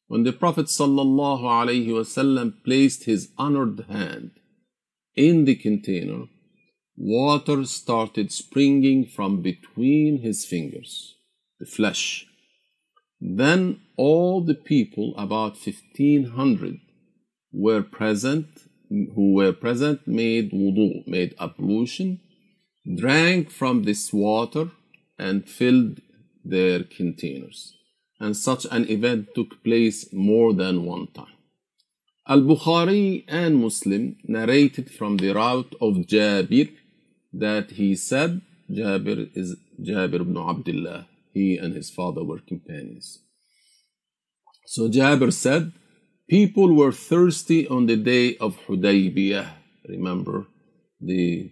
When 0.10 0.24
the 0.24 0.34
Prophet 0.34 0.66
ﷺ 0.66 2.64
placed 2.64 3.04
his 3.04 3.30
honored 3.38 3.86
hand 3.88 4.32
in 5.16 5.46
the 5.46 5.56
container, 5.56 6.24
water 6.98 7.64
started 7.66 8.32
springing 8.32 9.06
from 9.06 9.44
between 9.44 10.22
his 10.24 10.46
fingers, 10.46 11.14
the 11.60 11.68
flesh. 11.68 12.26
Then 13.22 13.82
all 13.98 14.42
the 14.42 14.56
people, 14.56 15.14
about 15.16 15.58
1500, 15.64 16.80
were 17.54 17.84
present 17.84 18.48
who 18.90 19.34
were 19.34 19.54
present 19.54 20.08
made 20.08 20.52
wudu, 20.52 21.06
made 21.06 21.36
ablution, 21.40 22.20
drank 22.96 23.52
from 23.52 23.84
this 23.84 24.12
water, 24.12 24.72
and 25.20 25.48
filled 25.48 26.02
their 26.44 26.84
containers. 26.84 27.76
And 28.20 28.36
such 28.36 28.66
an 28.72 28.90
event 28.90 29.30
took 29.34 29.64
place 29.64 30.12
more 30.12 30.54
than 30.54 30.86
one 30.86 31.08
time. 31.08 31.36
Al 32.28 32.42
Bukhari 32.42 33.24
and 33.28 33.56
Muslim 33.58 34.18
narrated 34.26 34.92
from 34.92 35.18
the 35.18 35.32
route 35.34 35.74
of 35.82 36.06
Jabir 36.06 36.70
that 37.34 37.72
he 37.72 37.96
said, 37.96 38.42
Jabir 38.70 39.30
is 39.36 39.56
Jabir 39.82 40.22
ibn 40.22 40.38
Abdullah. 40.38 41.08
He 41.34 41.58
and 41.58 41.74
his 41.74 41.90
father 41.90 42.24
were 42.24 42.40
companions. 42.40 43.20
So 44.66 44.90
Jabir 44.90 45.34
said, 45.34 45.72
People 46.30 46.76
were 46.76 46.92
thirsty 46.92 47.68
on 47.68 47.88
the 47.88 47.96
day 47.96 48.38
of 48.38 48.60
Hudaybiyah. 48.68 49.50
Remember 49.88 50.46
the 51.02 51.52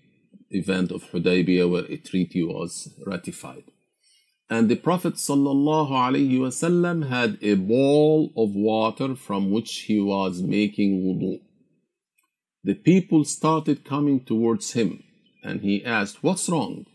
event 0.51 0.91
of 0.91 1.03
Hudaybiyah 1.05 1.69
where 1.71 1.85
a 1.85 1.97
treaty 1.97 2.43
was 2.43 2.93
ratified. 3.05 3.63
And 4.49 4.69
the 4.69 4.77
Prophet 4.77 5.15
ﷺ 5.15 7.09
had 7.09 7.37
a 7.41 7.55
bowl 7.55 8.31
of 8.37 8.55
water 8.55 9.15
from 9.15 9.51
which 9.51 9.79
he 9.87 9.99
was 9.99 10.41
making 10.41 11.03
wudu. 11.03 11.41
The 12.63 12.75
people 12.75 13.25
started 13.25 13.83
coming 13.83 14.21
towards 14.23 14.71
him, 14.71 15.03
and 15.43 15.61
he 15.61 15.83
asked, 15.83 16.23
What's 16.23 16.47
wrong? 16.47 16.85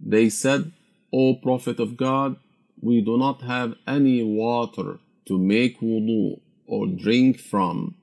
They 0.00 0.28
said, 0.28 0.72
O 1.12 1.34
Prophet 1.34 1.80
of 1.80 1.96
God, 1.96 2.36
we 2.80 3.00
do 3.00 3.18
not 3.18 3.42
have 3.42 3.74
any 3.86 4.22
water 4.22 5.00
to 5.26 5.38
make 5.38 5.80
wudu 5.80 6.40
or 6.66 6.86
drink 6.86 7.38
from, 7.38 7.96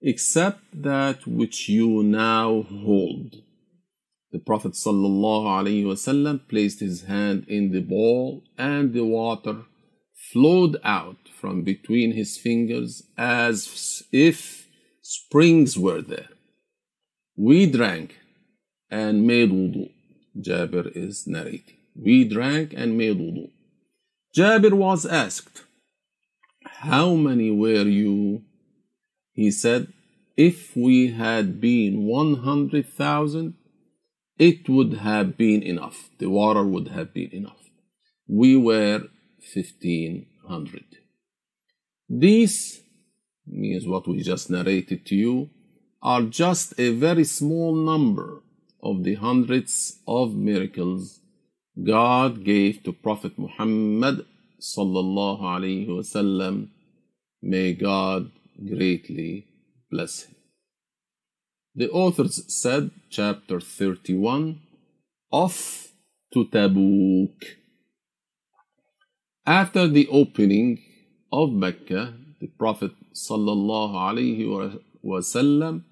except 0.00 0.60
that 0.82 1.26
which 1.26 1.68
you 1.68 2.02
now 2.02 2.62
hold. 2.62 3.42
The 4.32 4.38
Prophet 4.38 4.72
ﷺ 4.72 6.48
placed 6.48 6.80
his 6.80 7.02
hand 7.02 7.46
in 7.48 7.72
the 7.72 7.80
bowl, 7.80 8.44
and 8.56 8.92
the 8.92 9.04
water 9.04 9.64
flowed 10.32 10.76
out 10.84 11.28
from 11.40 11.62
between 11.62 12.12
his 12.12 12.36
fingers 12.36 13.02
as 13.18 14.04
if 14.12 14.68
springs 15.02 15.76
were 15.76 16.00
there. 16.00 16.28
We 17.36 17.66
drank 17.66 18.18
and 18.90 19.26
made 19.26 19.50
wudu. 19.50 19.90
Jabir 20.38 20.92
is 20.94 21.26
narrating. 21.26 21.78
We 21.96 22.24
drank 22.24 22.72
and 22.76 22.96
made 22.96 23.18
wudu. 23.18 23.50
Jabir 24.36 24.74
was 24.74 25.04
asked, 25.06 25.64
How 26.64 27.14
many 27.14 27.50
were 27.50 27.88
you? 27.88 28.42
He 29.32 29.50
said, 29.50 29.92
If 30.36 30.76
we 30.76 31.12
had 31.12 31.60
been 31.60 32.04
100,000, 32.04 33.54
it 34.40 34.68
would 34.70 34.94
have 34.94 35.36
been 35.36 35.62
enough. 35.62 36.08
The 36.18 36.30
water 36.30 36.64
would 36.64 36.88
have 36.88 37.12
been 37.12 37.30
enough. 37.30 37.62
We 38.26 38.56
were 38.56 39.00
1500. 39.54 40.84
These 42.08 42.80
means 43.46 43.86
what 43.86 44.08
we 44.08 44.22
just 44.22 44.48
narrated 44.48 45.04
to 45.06 45.14
you 45.14 45.50
are 46.02 46.22
just 46.22 46.72
a 46.78 46.90
very 46.94 47.24
small 47.24 47.74
number 47.74 48.42
of 48.82 49.04
the 49.04 49.16
hundreds 49.16 50.00
of 50.08 50.34
miracles 50.34 51.20
God 51.84 52.42
gave 52.42 52.82
to 52.84 52.92
Prophet 52.94 53.38
Muhammad 53.38 54.24
sallallahu 54.58 55.42
alaihi 55.42 55.88
wasallam. 55.88 56.68
May 57.42 57.74
God 57.74 58.30
greatly 58.66 59.46
bless 59.90 60.22
him. 60.22 60.39
The 61.74 61.90
authors 61.90 62.42
said, 62.52 62.90
chapter 63.10 63.60
31, 63.60 64.60
off 65.30 65.92
to 66.32 66.46
Tabuk. 66.46 67.44
After 69.46 69.86
the 69.86 70.08
opening 70.08 70.82
of 71.32 71.52
Mecca, 71.52 72.14
the 72.40 72.48
Prophet 72.48 72.92
wasallam 75.04 75.84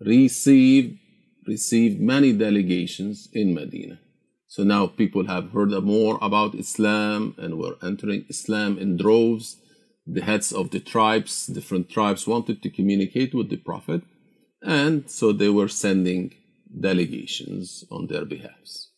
received 0.00 0.98
received 1.46 2.00
many 2.00 2.32
delegations 2.32 3.28
in 3.32 3.54
Medina. 3.54 4.00
So 4.48 4.64
now 4.64 4.86
people 4.86 5.26
have 5.26 5.50
heard 5.52 5.70
more 5.84 6.18
about 6.20 6.54
Islam 6.54 7.34
and 7.38 7.58
were 7.58 7.76
entering 7.82 8.26
Islam 8.28 8.78
in 8.78 8.96
droves. 8.96 9.56
The 10.06 10.22
heads 10.22 10.52
of 10.52 10.70
the 10.70 10.80
tribes, 10.80 11.46
different 11.46 11.88
tribes, 11.88 12.26
wanted 12.26 12.62
to 12.62 12.70
communicate 12.70 13.34
with 13.34 13.50
the 13.50 13.56
Prophet, 13.56 14.02
and 14.62 15.10
so 15.10 15.32
they 15.32 15.48
were 15.48 15.68
sending 15.68 16.34
delegations 16.80 17.84
on 17.90 18.06
their 18.06 18.24
behalves. 18.24 18.92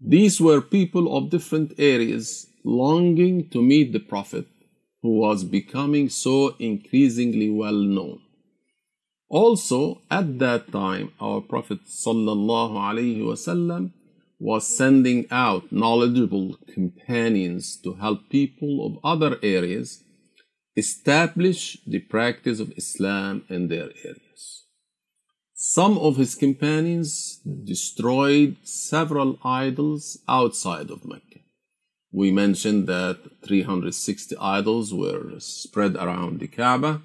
These 0.00 0.40
were 0.40 0.60
people 0.60 1.16
of 1.16 1.30
different 1.30 1.72
areas 1.78 2.46
longing 2.64 3.48
to 3.50 3.62
meet 3.62 3.92
the 3.92 4.00
Prophet, 4.00 4.46
who 5.02 5.18
was 5.18 5.44
becoming 5.44 6.08
so 6.08 6.56
increasingly 6.58 7.50
well 7.50 7.72
known. 7.72 8.20
Also, 9.28 10.02
at 10.10 10.38
that 10.40 10.72
time, 10.72 11.12
our 11.20 11.40
Prophet 11.40 11.78
wasallam 11.86 13.92
was 14.38 14.76
sending 14.76 15.26
out 15.30 15.70
knowledgeable 15.70 16.56
companions 16.74 17.76
to 17.76 17.94
help 17.94 18.28
people 18.28 18.84
of 18.84 18.98
other 19.04 19.38
areas 19.42 20.02
establish 20.76 21.78
the 21.86 22.00
practice 22.00 22.58
of 22.58 22.72
Islam 22.76 23.44
in 23.48 23.68
their 23.68 23.90
areas. 24.04 24.21
Some 25.64 25.96
of 25.98 26.16
his 26.16 26.34
companions 26.34 27.38
destroyed 27.44 28.56
several 28.64 29.38
idols 29.44 30.18
outside 30.28 30.90
of 30.90 31.04
Mecca. 31.04 31.38
We 32.10 32.32
mentioned 32.32 32.88
that 32.88 33.18
360 33.44 34.36
idols 34.38 34.92
were 34.92 35.38
spread 35.38 35.94
around 35.94 36.40
the 36.40 36.48
Kaaba, 36.48 37.02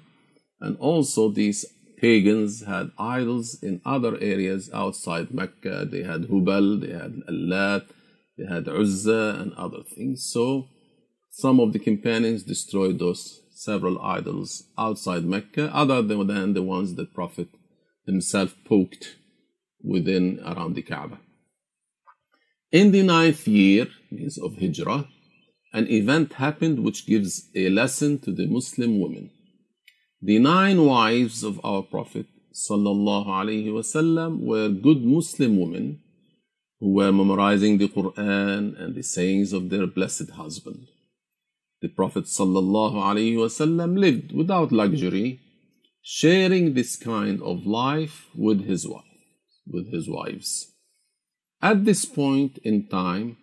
and 0.60 0.76
also 0.78 1.28
these 1.28 1.66
pagans 1.98 2.64
had 2.64 2.90
idols 2.98 3.62
in 3.62 3.80
other 3.84 4.18
areas 4.20 4.68
outside 4.74 5.32
Mecca. 5.32 5.86
They 5.88 6.02
had 6.02 6.22
Hubal, 6.22 6.80
they 6.80 6.94
had 6.94 7.22
Allat, 7.28 7.84
they 8.36 8.46
had 8.46 8.66
Uzza, 8.66 9.36
and 9.40 9.52
other 9.54 9.84
things. 9.84 10.24
So 10.24 10.66
some 11.30 11.60
of 11.60 11.72
the 11.72 11.78
companions 11.78 12.42
destroyed 12.42 12.98
those 12.98 13.40
several 13.52 14.02
idols 14.02 14.64
outside 14.76 15.24
Mecca, 15.24 15.72
other 15.72 16.02
than 16.02 16.54
the 16.54 16.62
ones 16.64 16.96
that 16.96 17.14
Prophet 17.14 17.46
himself 18.07 18.55
poked 18.65 19.17
within 19.81 20.39
around 20.45 20.75
the 20.75 20.81
Kaaba. 20.81 21.19
In 22.71 22.91
the 22.91 23.03
ninth 23.03 23.47
year, 23.47 23.87
means 24.11 24.37
of 24.37 24.57
Hijrah, 24.57 25.07
an 25.73 25.87
event 25.89 26.33
happened 26.33 26.83
which 26.83 27.05
gives 27.05 27.49
a 27.55 27.69
lesson 27.69 28.19
to 28.19 28.31
the 28.31 28.47
Muslim 28.47 28.99
women. 28.99 29.31
The 30.21 30.39
nine 30.39 30.85
wives 30.85 31.43
of 31.43 31.59
our 31.63 31.81
Prophet 31.81 32.27
وسلم, 32.55 34.39
were 34.39 34.69
good 34.69 35.03
Muslim 35.03 35.59
women 35.59 35.99
who 36.79 36.93
were 36.93 37.11
memorizing 37.11 37.77
the 37.77 37.87
Quran 37.87 38.79
and 38.79 38.95
the 38.95 39.03
sayings 39.03 39.53
of 39.53 39.69
their 39.69 39.87
blessed 39.87 40.29
husband. 40.31 40.87
The 41.81 41.89
Prophet 41.89 42.25
وسلم, 42.25 43.97
lived 43.97 44.31
without 44.31 44.71
luxury, 44.71 45.41
sharing 46.10 46.72
this 46.72 46.96
kind 46.96 47.38
of 47.42 47.66
life 47.66 48.28
with 48.34 48.64
his 48.64 48.88
wife, 48.88 49.04
with 49.66 49.92
his 49.92 50.08
wives. 50.08 50.72
At 51.60 51.84
this 51.84 52.06
point 52.06 52.56
in 52.64 52.88
time, 52.88 53.36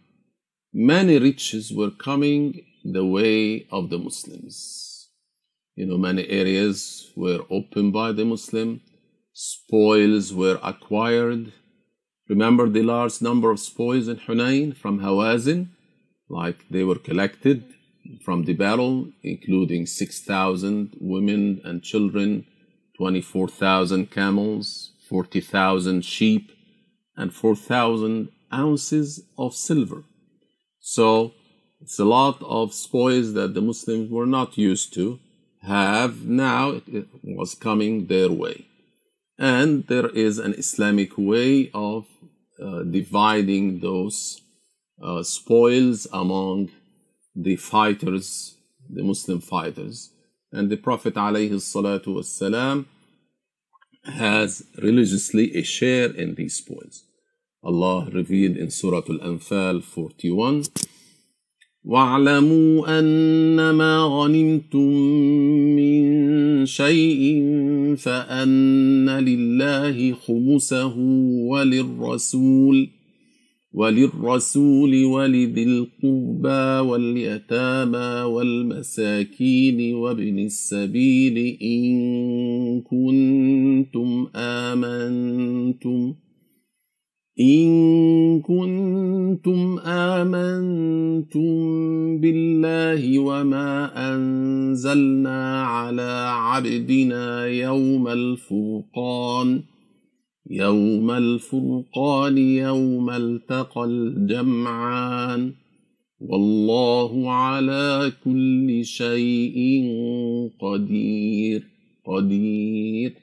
many 0.74 1.20
riches 1.20 1.72
were 1.72 1.92
coming 1.92 2.66
the 2.84 3.06
way 3.06 3.68
of 3.72 3.92
the 3.92 4.00
Muslims. 4.00 5.10
You 5.76 5.86
know, 5.86 6.00
many 6.00 6.28
areas 6.28 7.12
were 7.16 7.42
opened 7.52 7.94
by 7.94 8.14
the 8.14 8.26
Muslim, 8.26 8.82
spoils 9.32 10.34
were 10.34 10.60
acquired. 10.64 11.54
Remember 12.28 12.68
the 12.68 12.82
large 12.82 13.22
number 13.22 13.52
of 13.52 13.60
spoils 13.60 14.08
in 14.08 14.18
Hunain 14.18 14.76
from 14.76 15.02
Hawazin? 15.02 15.70
Like 16.30 16.66
they 16.72 16.84
were 16.84 16.98
collected 16.98 17.76
from 18.24 18.46
the 18.46 18.54
battle, 18.54 19.12
including 19.22 19.86
6,000 19.86 20.98
women 21.00 21.62
and 21.64 21.84
children, 21.84 22.48
24,000 22.98 24.12
camels, 24.12 24.92
40,000 25.10 26.04
sheep, 26.04 26.52
and 27.16 27.34
4,000 27.34 28.30
ounces 28.54 29.24
of 29.38 29.54
silver. 29.54 30.04
So 30.80 31.34
it's 31.82 32.00
a 32.00 32.06
lot 32.06 32.42
of 32.42 32.74
spoils 32.74 33.34
that 33.34 33.54
the 33.54 33.62
Muslims 33.62 34.10
were 34.10 34.26
not 34.26 34.58
used 34.58 34.94
to 34.96 35.20
have 35.62 36.26
now 36.26 36.82
it 36.88 37.08
was 37.24 37.56
coming 37.56 38.08
their 38.08 38.32
way. 38.32 38.66
And 39.38 39.86
there 39.88 40.10
is 40.10 40.38
an 40.40 40.54
Islamic 40.54 41.18
way 41.18 41.70
of 41.74 42.06
uh, 42.62 42.84
dividing 42.84 43.80
those 43.80 44.42
uh, 45.02 45.24
spoils 45.24 46.08
among 46.14 46.72
the 47.36 47.58
fighters, 47.58 48.56
the 48.90 49.04
Muslim 49.04 49.42
fighters. 49.42 50.12
And 50.56 50.70
the 50.70 50.78
Prophet 50.78 51.16
والسلام, 51.16 52.86
has 54.06 54.64
religiously 54.82 55.54
a 55.54 55.64
share 55.64 56.12
in 56.12 56.36
these 56.36 56.56
spoils. 56.56 57.04
Allah 57.62 58.10
revealed 58.14 58.56
in 58.56 58.72
Surah 58.72 59.02
Al-Anfal 59.10 59.84
41 59.84 60.64
واعلموا 61.84 63.00
أنما 63.00 64.00
غنمتم 64.00 64.94
من 65.76 66.66
شيء 66.66 67.46
فأن 67.98 69.10
لله 69.10 70.14
خمسه 70.14 70.96
وللرسول 71.50 72.90
وللرسول 73.76 75.06
ولذي 75.06 75.64
القربى 75.64 76.90
واليتامى 76.90 78.24
والمساكين 78.34 79.96
وابن 79.96 80.40
السبيل 80.40 81.58
إن 81.62 82.82
كنتم 82.82 84.28
آمنتم 84.36 86.14
إن 87.40 88.42
كنتم 88.42 89.80
آمنتم 89.86 91.52
بالله 92.20 93.20
وما 93.20 93.92
أنزلنا 94.16 95.64
على 95.64 96.28
عبدنا 96.32 97.46
يوم 97.46 98.08
الفرقان 98.08 99.75
يوم 100.50 101.12
الفرقان 101.12 102.38
يوم 102.38 103.10
التقى 103.10 103.84
الجمعان 103.84 105.54
والله 106.20 107.32
على 107.32 108.14
كل 108.24 108.86
شيء 108.86 109.84
قدير 110.62 111.68
قدير 112.06 113.16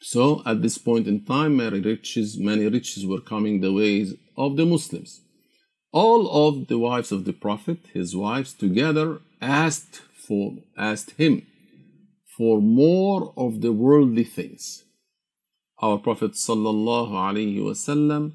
So 0.00 0.40
at 0.46 0.62
this 0.62 0.78
point 0.78 1.08
in 1.08 1.24
time, 1.24 1.56
many 1.56 1.80
riches, 1.80 2.38
many 2.38 2.68
riches 2.68 3.04
were 3.04 3.20
coming 3.20 3.60
the 3.60 3.72
ways 3.72 4.14
of 4.36 4.56
the 4.56 4.64
Muslims. 4.64 5.20
All 5.92 6.48
of 6.48 6.68
the 6.68 6.78
wives 6.78 7.10
of 7.10 7.24
the 7.24 7.32
Prophet, 7.32 7.78
his 7.92 8.14
wives 8.14 8.52
together, 8.52 9.18
asked 9.42 10.00
for 10.26 10.58
asked 10.78 11.12
him 11.12 11.46
for 12.36 12.60
more 12.60 13.34
of 13.36 13.62
the 13.62 13.72
worldly 13.72 14.24
things. 14.24 14.85
Our 15.82 15.98
Prophet 15.98 16.32
wasallam 16.32 18.32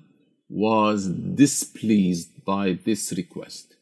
was 0.47 1.07
displeased 1.07 2.45
by 2.45 2.77
this 2.85 3.11
request 3.17 3.75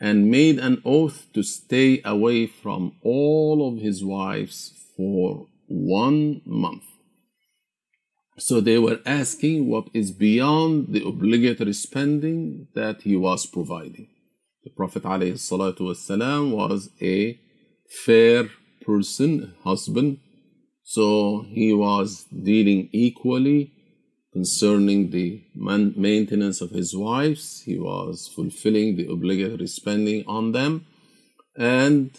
and 0.00 0.30
made 0.30 0.58
an 0.58 0.80
oath 0.84 1.26
to 1.34 1.42
stay 1.42 2.00
away 2.04 2.46
from 2.46 2.92
all 3.02 3.68
of 3.68 3.82
his 3.82 4.02
wives 4.02 4.72
for 4.96 5.48
one 5.66 6.40
month. 6.46 6.84
So 8.38 8.60
they 8.60 8.78
were 8.78 9.00
asking 9.04 9.68
what 9.68 9.88
is 9.92 10.12
beyond 10.12 10.94
the 10.94 11.06
obligatory 11.06 11.74
spending 11.74 12.68
that 12.74 13.02
he 13.02 13.16
was 13.16 13.44
providing. 13.44 14.08
The 14.64 14.70
Prophet 14.70 15.02
ﷺ 15.02 16.52
was 16.52 16.88
a 17.02 17.38
fair 17.90 18.48
person, 18.86 19.54
husband, 19.64 20.20
so 20.94 21.44
he 21.50 21.74
was 21.74 22.24
dealing 22.24 22.88
equally 22.92 23.74
concerning 24.32 25.10
the 25.10 25.42
maintenance 25.54 26.62
of 26.62 26.70
his 26.70 26.96
wives. 26.96 27.60
He 27.66 27.78
was 27.78 28.26
fulfilling 28.26 28.96
the 28.96 29.06
obligatory 29.06 29.66
spending 29.66 30.24
on 30.26 30.52
them. 30.52 30.86
And 31.54 32.10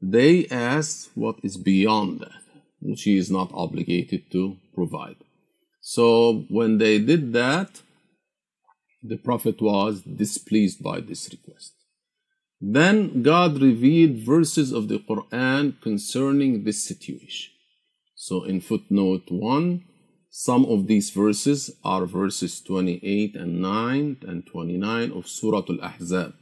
they 0.00 0.46
asked 0.46 1.10
what 1.16 1.40
is 1.42 1.56
beyond 1.56 2.20
that, 2.20 2.42
which 2.80 3.02
he 3.02 3.18
is 3.18 3.32
not 3.32 3.50
obligated 3.52 4.30
to 4.30 4.58
provide. 4.72 5.16
So 5.80 6.44
when 6.48 6.78
they 6.78 7.00
did 7.00 7.32
that, 7.32 7.82
the 9.02 9.16
Prophet 9.16 9.60
was 9.60 10.02
displeased 10.02 10.84
by 10.84 11.00
this 11.00 11.28
request. 11.32 11.72
Then 12.60 13.24
God 13.24 13.60
revealed 13.60 14.24
verses 14.24 14.70
of 14.70 14.86
the 14.86 15.00
Quran 15.00 15.80
concerning 15.80 16.62
this 16.62 16.84
situation. 16.84 17.53
So 18.26 18.36
in 18.44 18.62
footnote 18.62 19.28
1, 19.28 19.84
some 20.30 20.64
of 20.64 20.86
these 20.86 21.10
verses 21.10 21.76
are 21.84 22.06
verses 22.06 22.62
28 22.62 23.36
and 23.36 23.60
9 23.60 24.16
and 24.26 24.46
29 24.46 25.12
of 25.12 25.28
Surah 25.28 25.64
Al-Ahzab. 25.68 26.32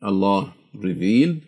Allah 0.00 0.54
revealed, 0.72 1.42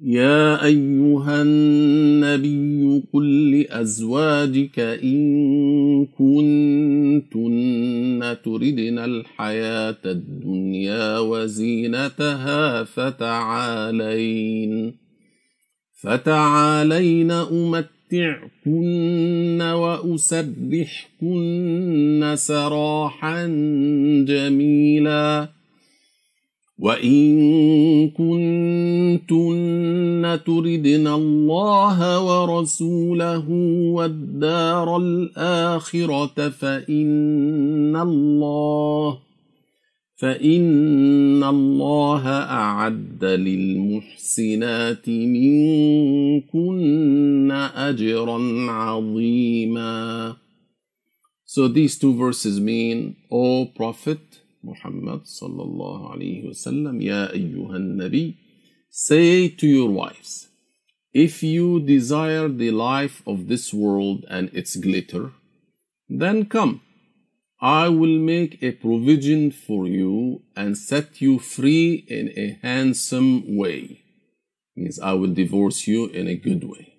يا 0.00 0.64
أيها 0.64 1.42
النبي 1.42 3.02
قل 3.12 3.50
لأزواجك 3.56 4.78
إن 4.78 6.06
كنتن 6.06 7.26
تردن 8.44 8.98
الحياة 8.98 9.98
الدنيا 10.04 11.18
وزينتها 11.18 12.84
فتعالين 12.84 14.28
فتعالين 16.02 17.30
أمتعكن 17.30 18.82
وأسرحكن 19.62 21.14
سراحا 22.36 23.46
جميلا. 24.28 25.58
وإن 26.78 28.10
كنتن 28.10 29.58
تردن 30.46 31.06
الله 31.06 32.24
ورسوله 32.24 33.50
والدار 33.92 34.96
الآخرة 34.96 36.48
فإن 36.48 37.96
الله 37.96 39.18
فإن 40.18 41.44
الله 41.44 42.26
أعد 42.28 43.24
للمحسنات 43.24 45.08
منكن 45.08 46.70
أجرا 47.74 48.70
عظيما 48.70 50.36
So 51.44 51.66
these 51.66 51.98
two 51.98 52.14
verses 52.14 52.60
mean, 52.60 53.16
O 53.30 53.66
Prophet, 53.66 54.20
Muhammad 54.62 55.22
sallallahu 55.22 56.12
alayhi 56.14 56.44
wasallam, 56.46 57.00
Ya 57.02 57.28
ayyuhan 57.28 57.96
nabi, 57.96 58.36
say 58.90 59.48
to 59.48 59.66
your 59.66 59.88
wives, 59.88 60.48
if 61.14 61.42
you 61.42 61.80
desire 61.80 62.48
the 62.48 62.70
life 62.70 63.22
of 63.26 63.48
this 63.48 63.72
world 63.72 64.26
and 64.28 64.50
its 64.52 64.76
glitter, 64.76 65.30
then 66.08 66.44
come, 66.44 66.82
I 67.60 67.88
will 67.88 68.18
make 68.20 68.62
a 68.62 68.70
provision 68.70 69.50
for 69.50 69.88
you 69.88 70.42
and 70.54 70.78
set 70.78 71.20
you 71.20 71.40
free 71.40 72.04
in 72.06 72.32
a 72.36 72.56
handsome 72.62 73.56
way. 73.56 74.02
Means 74.76 75.00
I 75.00 75.14
will 75.14 75.34
divorce 75.34 75.88
you 75.88 76.06
in 76.06 76.28
a 76.28 76.36
good 76.36 76.62
way. 76.62 76.94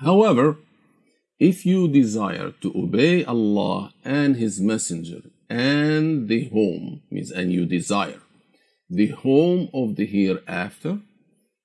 However, 0.00 0.56
if 1.38 1.66
you 1.66 1.86
desire 1.86 2.52
to 2.62 2.72
obey 2.74 3.24
Allah 3.24 3.92
and 4.04 4.36
His 4.36 4.58
Messenger 4.58 5.22
and 5.50 6.28
the 6.28 6.48
home, 6.48 7.02
means 7.10 7.30
and 7.30 7.52
you 7.52 7.66
desire 7.66 8.20
the 8.88 9.08
home 9.08 9.68
of 9.74 9.96
the 9.96 10.06
hereafter, 10.06 11.00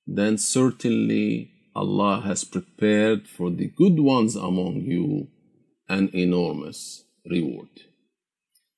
then 0.06 0.38
certainly 0.38 1.52
Allah 1.74 2.22
has 2.26 2.44
prepared 2.44 3.28
for 3.30 3.50
the 3.50 3.68
good 3.68 4.00
ones 4.00 4.36
among 4.36 4.82
you 4.82 5.28
an 5.88 6.10
enormous 6.14 7.04
reward. 7.30 7.70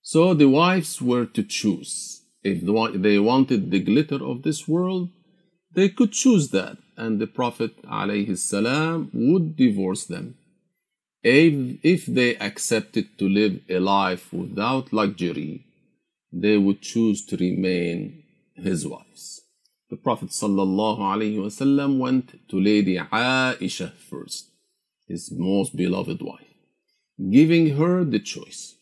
So 0.02 0.34
the 0.34 0.50
wives 0.50 1.02
were 1.02 1.26
to 1.26 1.44
choose. 1.44 2.22
If 2.44 2.62
they 3.02 3.20
wanted 3.20 3.70
the 3.70 3.80
glitter 3.80 4.24
of 4.24 4.44
this 4.44 4.68
world, 4.68 5.10
they 5.74 5.90
could 5.90 6.12
choose 6.12 6.50
that, 6.50 6.78
and 6.98 7.20
the 7.20 7.28
Prophet 7.28 7.82
ﷺ 7.84 9.10
would 9.14 9.56
divorce 9.56 10.06
them. 10.06 10.36
If, 11.22 11.80
if 11.84 12.06
they 12.06 12.38
accepted 12.38 13.18
to 13.20 13.28
live 13.28 13.60
a 13.70 13.80
life 13.80 14.32
without 14.34 14.94
luxury, 14.94 15.66
they 16.32 16.58
would 16.58 16.82
choose 16.82 17.26
to 17.26 17.38
remain 17.38 18.24
his 18.56 18.88
wives. 18.88 19.42
The 19.90 19.98
Prophet 19.98 20.30
ﷺ 20.30 21.98
went 21.98 22.50
to 22.50 22.60
Lady 22.60 22.98
Aisha 22.98 23.92
first, 23.94 24.52
his 25.08 25.32
most 25.32 25.76
beloved 25.76 26.22
wife, 26.22 26.49
giving 27.31 27.77
her 27.77 28.05
the 28.05 28.21
choice. 28.21 28.75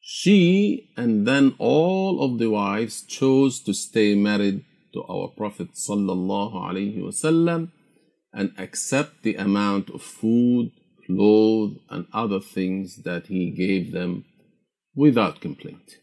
She 0.00 0.90
and 0.96 1.26
then 1.26 1.54
all 1.58 2.22
of 2.24 2.38
the 2.38 2.50
wives 2.50 3.02
chose 3.02 3.60
to 3.60 3.72
stay 3.74 4.14
married 4.14 4.64
to 4.92 5.04
our 5.04 5.28
Prophet 5.28 5.74
ﷺ 5.74 7.70
and 8.32 8.52
accept 8.58 9.22
the 9.22 9.34
amount 9.36 9.90
of 9.90 10.02
food 10.02 10.72
clothes, 11.10 11.76
and 11.88 12.06
other 12.12 12.40
things 12.40 13.02
that 13.02 13.26
he 13.26 13.50
gave 13.50 13.92
them 13.92 14.24
without 14.94 15.40
complaint. 15.40 15.98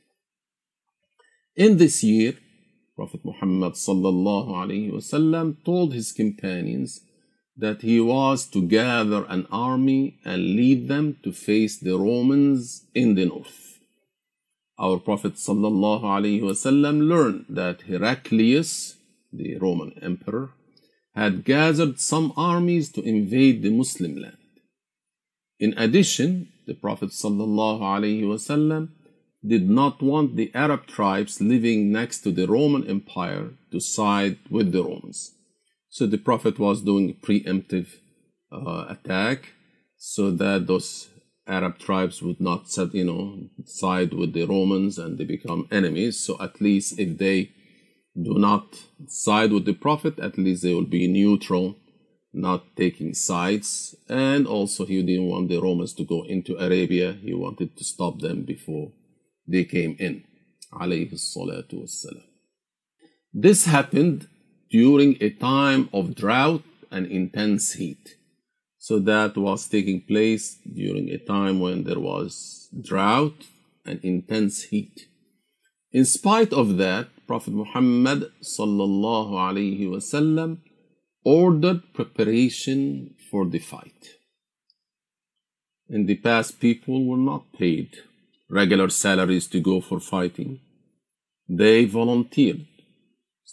In 1.56 1.77
this 1.77 2.03
year, 2.03 2.34
Prophet 2.95 3.21
Muhammad 3.23 3.73
وسلم, 3.73 5.63
told 5.63 5.93
his 5.93 6.12
companions 6.12 7.01
that 7.56 7.82
he 7.82 8.00
was 8.00 8.46
to 8.46 8.62
gather 8.62 9.24
an 9.28 9.46
army 9.50 10.18
and 10.24 10.56
lead 10.56 10.88
them 10.88 11.18
to 11.22 11.32
face 11.32 11.76
the 11.76 11.96
Romans 11.96 12.84
in 12.94 13.14
the 13.14 13.26
north. 13.26 13.78
Our 14.78 14.98
Prophet 14.98 15.34
ﷺ 15.34 17.08
learned 17.08 17.44
that 17.50 17.82
Heraclius, 17.82 18.96
the 19.32 19.58
Roman 19.58 19.92
emperor, 20.02 20.50
had 21.14 21.44
gathered 21.44 22.00
some 22.00 22.32
armies 22.36 22.90
to 22.92 23.02
invade 23.02 23.62
the 23.62 23.70
Muslim 23.70 24.16
land. 24.16 24.38
In 25.60 25.74
addition, 25.76 26.48
the 26.66 26.74
Prophet 26.74 27.10
ﷺ 27.10 28.88
did 29.46 29.68
not 29.68 30.00
want 30.02 30.36
the 30.36 30.50
Arab 30.54 30.86
tribes 30.86 31.40
living 31.40 31.92
next 31.92 32.20
to 32.20 32.30
the 32.30 32.46
Roman 32.46 32.86
Empire 32.88 33.50
to 33.70 33.80
side 33.80 34.38
with 34.50 34.72
the 34.72 34.82
Romans. 34.82 35.32
So 35.92 36.07
the 36.07 36.16
Prophet 36.16 36.59
was 36.59 36.81
doing 36.81 37.14
preemptive 37.20 37.98
uh, 38.50 38.87
attack 38.88 39.50
so 39.98 40.31
that 40.31 40.66
those 40.66 41.11
Arab 41.46 41.78
tribes 41.78 42.22
would 42.22 42.40
not 42.40 42.70
set, 42.70 42.94
you 42.94 43.05
know, 43.05 43.50
side 43.66 44.14
with 44.14 44.33
the 44.33 44.46
Romans 44.46 44.96
and 44.96 45.18
they 45.18 45.24
become 45.24 45.68
enemies. 45.70 46.18
So 46.18 46.38
at 46.40 46.62
least 46.62 46.98
if 46.98 47.18
they 47.18 47.50
do 48.16 48.38
not 48.38 48.74
side 49.07 49.52
with 49.52 49.66
the 49.66 49.74
Prophet, 49.74 50.18
at 50.18 50.38
least 50.38 50.62
they 50.62 50.72
will 50.72 50.87
be 50.87 51.07
neutral 51.09 51.76
not 52.33 52.74
taking 52.74 53.12
sides, 53.12 53.94
and 54.09 54.46
also 54.46 54.87
he 54.87 55.02
didn't 55.02 55.26
want 55.26 55.50
the 55.50 55.61
Romans 55.61 55.92
to 55.92 56.05
go 56.05 56.22
into 56.22 56.57
Arabia. 56.57 57.12
He 57.12 57.35
wanted 57.35 57.76
to 57.76 57.85
stop 57.85 58.20
them 58.20 58.44
before 58.44 58.92
they 59.46 59.64
came 59.64 59.94
in. 59.98 60.24
This 63.35 63.66
happened 63.66 64.28
during 64.72 65.16
a 65.20 65.30
time 65.30 65.88
of 65.92 66.16
drought 66.16 66.64
and 66.90 67.06
intense 67.06 67.74
heat. 67.74 68.16
So 68.78 68.98
that 69.00 69.37
was 69.37 69.68
taking 69.68 70.00
place 70.00 70.56
during 70.80 71.11
a 71.11 71.18
time 71.18 71.61
when 71.61 71.85
there 71.85 72.00
was 72.00 72.68
drought 72.88 73.44
and 73.85 74.00
intense 74.02 74.64
heat. 74.64 75.06
In 75.92 76.04
spite 76.04 76.52
of 76.52 76.78
that, 76.78 77.08
Prophet 77.26 77.52
Muhammad 77.52 78.32
ordered 81.24 81.80
preparation 81.94 83.14
for 83.30 83.46
the 83.46 83.58
fight. 83.58 84.02
In 85.88 86.06
the 86.06 86.16
past, 86.16 86.58
people 86.58 87.04
were 87.04 87.24
not 87.32 87.52
paid 87.52 87.90
regular 88.48 88.88
salaries 88.88 89.46
to 89.48 89.61
go 89.61 89.80
for 89.80 90.00
fighting. 90.00 90.61
They 91.48 91.85
volunteered. 91.85 92.66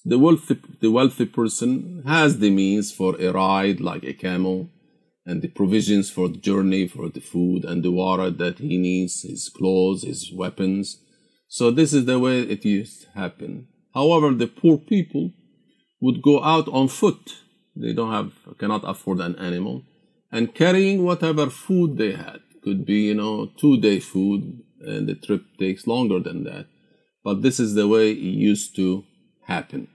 The 0.05 0.17
wealthy, 0.17 0.59
the 0.79 0.91
wealthy 0.91 1.25
person 1.25 2.03
has 2.05 2.39
the 2.39 2.49
means 2.49 2.91
for 2.91 3.19
a 3.19 3.31
ride 3.31 3.79
like 3.81 4.03
a 4.03 4.13
camel 4.13 4.69
and 5.25 5.41
the 5.41 5.49
provisions 5.49 6.09
for 6.09 6.29
the 6.29 6.37
journey, 6.37 6.87
for 6.87 7.09
the 7.09 7.19
food 7.19 7.65
and 7.65 7.83
the 7.83 7.91
water 7.91 8.29
that 8.31 8.59
he 8.59 8.77
needs, 8.77 9.23
his 9.23 9.49
clothes, 9.49 10.03
his 10.03 10.31
weapons. 10.33 11.01
So 11.47 11.69
this 11.71 11.93
is 11.93 12.05
the 12.05 12.19
way 12.19 12.41
it 12.41 12.65
used 12.65 13.03
to 13.03 13.09
happen. 13.11 13.67
However, 13.93 14.33
the 14.33 14.47
poor 14.47 14.77
people 14.77 15.33
would 16.01 16.21
go 16.21 16.43
out 16.43 16.67
on 16.69 16.87
foot 16.87 17.35
they 17.79 17.93
don't 17.93 18.11
have, 18.11 18.33
cannot 18.57 18.81
afford 18.83 19.19
an 19.21 19.35
animal. 19.37 19.83
And 20.31 20.53
carrying 20.53 21.03
whatever 21.03 21.49
food 21.49 21.97
they 21.97 22.11
had. 22.11 22.39
Could 22.61 22.85
be, 22.85 23.03
you 23.03 23.15
know, 23.15 23.49
two 23.57 23.79
day 23.79 24.01
food 24.01 24.61
and 24.81 25.07
the 25.07 25.15
trip 25.15 25.43
takes 25.57 25.87
longer 25.87 26.19
than 26.19 26.43
that. 26.43 26.67
But 27.23 27.41
this 27.41 27.59
is 27.59 27.73
the 27.73 27.87
way 27.87 28.11
it 28.11 28.17
used 28.17 28.75
to 28.75 29.05
happen. 29.53 29.87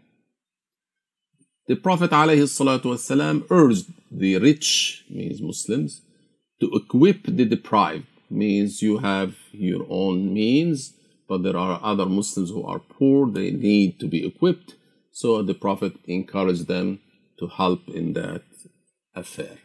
The 1.67 1.77
Prophet 1.77 2.11
ﷺ 2.11 3.47
urged 3.51 3.87
the 4.11 4.37
rich, 4.39 5.05
means 5.09 5.41
Muslims, 5.41 6.03
to 6.61 6.71
equip 6.81 7.21
the 7.25 7.47
deprived, 7.47 8.07
means 8.31 8.83
you 8.83 8.99
have 8.99 9.35
your 9.53 9.87
own 9.89 10.35
means, 10.35 10.93
but 11.29 11.43
there 11.43 11.57
are 11.57 11.81
other 11.83 12.07
Muslims 12.07 12.51
who 12.51 12.65
are 12.65 12.81
poor, 12.81 13.31
they 13.31 13.51
need 13.51 13.99
to 14.01 14.07
be 14.07 14.27
equipped. 14.27 14.75
So 15.13 15.43
the 15.43 15.55
Prophet 15.55 15.95
encouraged 16.05 16.67
them 16.67 17.01
to 17.39 17.47
help 17.47 17.89
in 17.89 18.13
that 18.15 18.43
affair. 19.15 19.57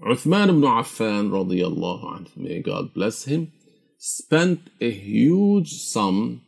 Uthman 0.00 0.48
ibn 0.48 0.62
Affan, 0.62 1.30
radiallahu 1.30 2.04
anhu, 2.16 2.36
may 2.36 2.60
God 2.60 2.94
bless 2.94 3.24
him, 3.24 3.52
spent 3.98 4.60
a 4.80 4.90
huge 4.90 5.70
sum 5.94 6.42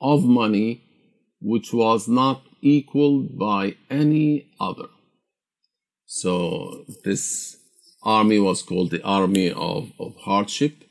of 0.00 0.24
money 0.24 0.82
which 1.40 1.72
was 1.72 2.08
not 2.08 2.42
equaled 2.60 3.38
by 3.38 3.76
any 3.90 4.50
other. 4.60 4.88
So 6.06 6.84
this 7.04 7.56
army 8.02 8.38
was 8.38 8.62
called 8.62 8.90
the 8.90 9.02
army 9.02 9.52
of, 9.52 9.92
of 9.98 10.16
hardship. 10.16 10.84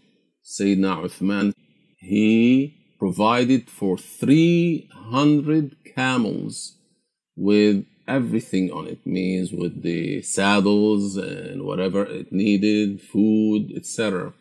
Sayyidina 0.44 1.04
Uthman, 1.06 1.54
he 1.98 2.76
provided 3.00 3.70
for 3.70 3.98
300 3.98 5.76
camels 5.96 6.78
with 7.36 7.86
everything 8.08 8.72
on 8.72 8.88
it, 8.88 9.06
means 9.06 9.52
with 9.52 9.84
the 9.84 10.22
saddles 10.22 11.18
and 11.18 11.64
whatever 11.64 12.06
it 12.06 12.32
needed, 12.32 13.02
food, 13.02 13.74
etc. 13.76 14.34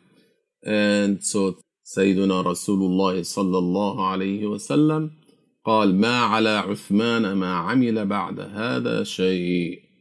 And 0.65 1.25
so 1.25 1.59
Sayyidina 1.85 2.45
Rasulullah 2.45 3.19
sallallahu 3.21 3.99
alayhi 3.99 4.43
wasallam 4.43 5.13
قال 5.66 5.96
ما 5.96 6.20
على 6.20 6.50
عثمان 6.50 7.34
ما 7.34 7.54
عمل 7.54 8.06
بعد 8.06 8.40
هذا 8.40 9.04
شيء 9.04 9.92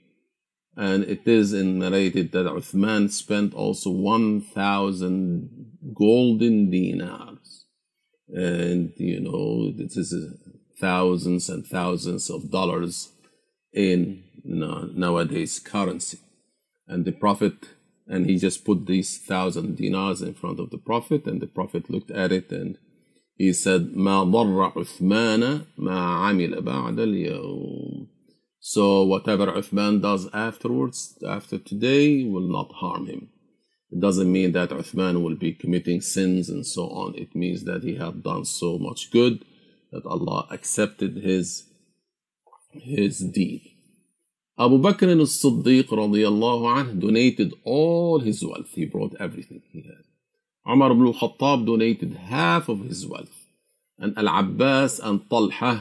and 0.76 1.04
it 1.04 1.26
is 1.26 1.52
narrated 1.52 2.32
that 2.32 2.46
Uthman 2.46 3.10
spent 3.10 3.52
also 3.52 3.90
1,000 3.90 5.94
golden 5.94 6.70
dinars. 6.70 7.66
And, 8.28 8.92
you 8.96 9.20
know, 9.20 9.72
this 9.72 9.96
is 9.96 10.14
thousands 10.80 11.50
and 11.50 11.66
thousands 11.66 12.30
of 12.30 12.50
dollars 12.50 13.10
in 13.74 14.22
nowadays 14.44 15.58
currency. 15.58 16.18
And 16.86 17.04
the 17.04 17.12
Prophet, 17.12 17.54
and 18.06 18.26
he 18.26 18.38
just 18.38 18.64
put 18.64 18.86
these 18.86 19.18
thousand 19.18 19.76
dinars 19.76 20.22
in 20.22 20.34
front 20.34 20.60
of 20.60 20.70
the 20.70 20.78
Prophet, 20.78 21.26
and 21.26 21.42
the 21.42 21.46
Prophet 21.46 21.90
looked 21.90 22.10
at 22.10 22.32
it 22.32 22.50
and 22.50 22.78
he 23.36 23.52
said, 23.52 23.94
ما 23.96 24.24
ضر 24.24 24.72
عثمان 24.76 25.60
ما 25.78 26.00
عمل 26.00 26.62
بعد 26.62 26.98
اليوم. 27.00 28.06
So 28.60 29.04
whatever 29.04 29.46
Uthman 29.46 30.02
does 30.02 30.28
afterwards, 30.34 31.18
after 31.26 31.58
today, 31.58 32.24
will 32.24 32.48
not 32.48 32.70
harm 32.72 33.06
him. 33.06 33.30
It 33.90 34.00
doesn't 34.00 34.30
mean 34.30 34.52
that 34.52 34.70
Uthman 34.70 35.22
will 35.22 35.34
be 35.34 35.52
committing 35.52 36.00
sins 36.02 36.50
and 36.50 36.66
so 36.66 36.88
on. 36.90 37.14
It 37.16 37.34
means 37.34 37.64
that 37.64 37.82
he 37.82 37.96
had 37.96 38.22
done 38.22 38.44
so 38.44 38.78
much 38.78 39.10
good 39.10 39.44
that 39.90 40.04
Allah 40.04 40.46
accepted 40.50 41.16
his 41.16 41.64
his 42.72 43.18
deed. 43.18 43.62
Abu 44.58 44.78
Bakr 44.78 45.08
as-Siddiq 45.20 45.88
radiallahu 45.88 46.78
anh 46.78 47.00
donated 47.00 47.54
all 47.64 48.20
his 48.20 48.44
wealth. 48.44 48.70
He 48.74 48.84
brought 48.84 49.16
everything 49.18 49.62
he 49.72 49.80
had. 49.82 50.04
Umar 50.67 50.91
ibn 50.91 51.06
al-Khattab 51.08 51.65
donated 51.65 52.13
half 52.15 52.69
of 52.69 52.80
his 52.82 53.06
wealth. 53.06 53.47
And 53.99 54.17
Al-Abbas 54.17 54.99
and 54.99 55.30
Talha 55.30 55.73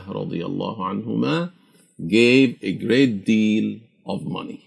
gave 2.06 2.58
a 2.62 2.72
great 2.72 3.24
deal 3.24 3.80
of 4.06 4.24
money. 4.24 4.60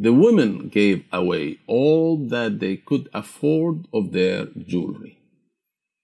the 0.00 0.12
women 0.14 0.68
gave 0.68 1.04
away 1.12 1.58
all 1.66 2.16
that 2.16 2.58
they 2.58 2.76
could 2.76 3.08
afford 3.12 3.86
of 3.92 4.12
their 4.12 4.46
jewelry. 4.46 5.18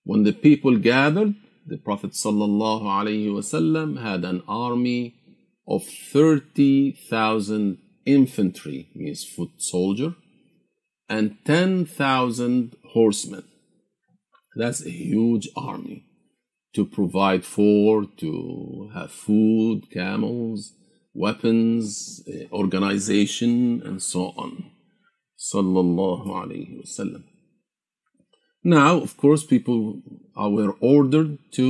When 0.04 0.22
the 0.24 0.34
people 0.34 0.76
gathered, 0.76 1.34
the 1.66 1.78
Prophet 1.78 2.10
ﷺ 2.10 4.02
had 4.02 4.24
an 4.24 4.42
army 4.46 5.14
of 5.66 5.84
30,000 5.84 7.78
infantry, 8.04 8.88
means 8.94 9.24
foot 9.24 9.52
soldier, 9.56 10.14
and 11.08 11.38
10,000 11.46 12.76
horsemen. 12.96 13.44
That's 14.60 14.80
a 14.84 14.90
huge 14.90 15.46
army 15.54 15.98
to 16.74 16.82
provide 16.98 17.44
for, 17.44 18.06
to 18.22 18.90
have 18.94 19.10
food, 19.10 19.90
camels, 19.90 20.72
weapons, 21.12 22.22
eh, 22.32 22.46
organization, 22.62 23.82
and 23.84 24.02
so 24.02 24.22
on. 24.44 24.52
Sallallahu 25.50 26.28
alayhi 26.42 26.78
wasallam. 26.80 27.24
Now, 28.64 28.92
of 29.06 29.12
course, 29.22 29.44
people 29.54 30.02
were 30.56 30.74
ordered 30.80 31.38
to 31.58 31.68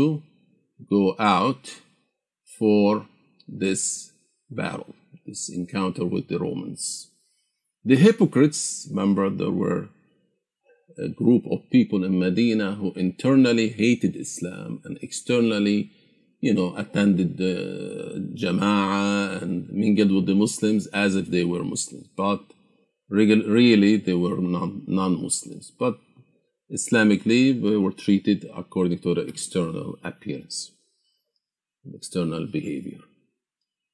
go 0.97 1.05
out 1.19 1.65
for 2.59 3.07
this 3.65 4.13
battle, 4.61 4.95
this 5.27 5.43
encounter 5.61 6.05
with 6.05 6.29
the 6.29 6.39
Romans. 6.39 7.11
The 7.85 7.97
hypocrites, 7.97 8.87
remember, 8.91 9.29
there 9.31 9.57
were 9.65 9.89
a 10.99 11.09
group 11.09 11.45
of 11.51 11.69
people 11.71 12.05
in 12.05 12.19
Medina 12.19 12.75
who 12.75 12.93
internally 12.93 13.69
hated 13.69 14.17
Islam 14.17 14.81
and 14.85 14.99
externally, 15.03 15.91
you 16.41 16.55
know, 16.55 16.77
attended 16.77 17.37
the 17.37 18.31
Jama'ah 18.35 19.43
and 19.43 19.69
mingled 19.71 20.13
with 20.13 20.27
the 20.27 20.35
Muslims 20.35 20.87
as 20.89 21.17
if 21.17 21.27
they 21.27 21.45
were 21.45 21.65
Muslims. 21.65 22.09
But 22.17 22.41
really, 23.09 23.97
they 23.97 24.15
were 24.15 24.39
non 24.39 25.23
Muslims. 25.23 25.71
But 25.71 25.99
Islamically, 26.73 27.61
they 27.63 27.77
were 27.77 27.93
treated 27.93 28.49
according 28.55 28.99
to 29.01 29.15
the 29.15 29.21
external 29.23 29.99
appearance, 30.03 30.73
external 31.95 32.47
behavior. 32.47 32.99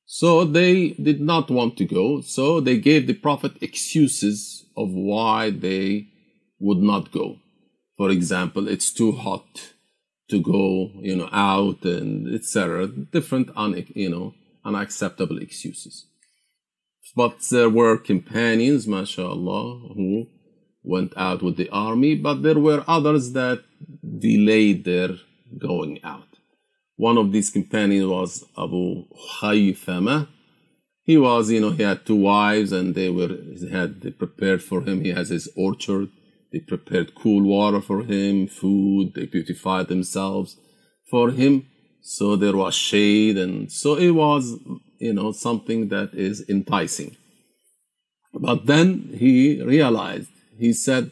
So 0.06 0.44
they 0.44 0.90
did 0.90 1.20
not 1.20 1.50
want 1.50 1.76
to 1.78 1.84
go, 1.84 2.20
so 2.20 2.60
they 2.60 2.78
gave 2.78 3.06
the 3.06 3.14
Prophet 3.14 3.52
excuses 3.60 4.66
of 4.76 4.90
why 4.90 5.50
they 5.50 6.11
would 6.62 6.78
not 6.78 7.12
go. 7.12 7.36
For 7.96 8.08
example, 8.10 8.68
it's 8.68 8.92
too 8.92 9.12
hot 9.12 9.74
to 10.30 10.40
go, 10.40 10.90
you 11.08 11.16
know, 11.16 11.28
out 11.32 11.84
and 11.84 12.32
etc. 12.34 12.86
Different, 12.86 13.50
un, 13.56 13.84
you 13.94 14.08
know, 14.08 14.34
unacceptable 14.64 15.38
excuses. 15.38 16.06
But 17.14 17.34
there 17.50 17.68
were 17.68 17.98
companions, 17.98 18.86
mashallah, 18.86 19.94
who 19.94 20.28
went 20.82 21.12
out 21.16 21.42
with 21.42 21.56
the 21.56 21.68
army, 21.70 22.14
but 22.14 22.42
there 22.42 22.58
were 22.58 22.84
others 22.88 23.32
that 23.32 23.62
delayed 24.18 24.84
their 24.84 25.10
going 25.58 26.02
out. 26.02 26.28
One 26.96 27.18
of 27.18 27.32
these 27.32 27.50
companions 27.50 28.06
was 28.06 28.44
Abu 28.56 29.04
Khaythama. 29.40 30.28
He 31.02 31.18
was, 31.18 31.50
you 31.50 31.60
know, 31.60 31.70
he 31.70 31.82
had 31.82 32.06
two 32.06 32.16
wives 32.16 32.70
and 32.72 32.94
they 32.94 33.10
were, 33.10 33.36
he 33.58 33.68
had 33.68 34.18
prepared 34.18 34.62
for 34.62 34.82
him. 34.82 35.02
He 35.02 35.10
has 35.10 35.28
his 35.28 35.48
orchard 35.56 36.08
they 36.52 36.60
prepared 36.60 37.14
cool 37.14 37.42
water 37.42 37.80
for 37.80 38.02
him, 38.02 38.46
food, 38.46 39.14
they 39.14 39.26
beautified 39.26 39.88
themselves 39.88 40.56
for 41.10 41.30
him. 41.30 41.66
So 42.02 42.36
there 42.36 42.56
was 42.56 42.74
shade, 42.74 43.38
and 43.38 43.70
so 43.70 43.94
it 43.96 44.10
was, 44.10 44.58
you 44.98 45.14
know, 45.14 45.32
something 45.32 45.88
that 45.88 46.14
is 46.14 46.44
enticing. 46.48 47.16
But 48.34 48.66
then 48.66 49.14
he 49.18 49.62
realized, 49.62 50.30
he 50.58 50.72
said, 50.72 51.10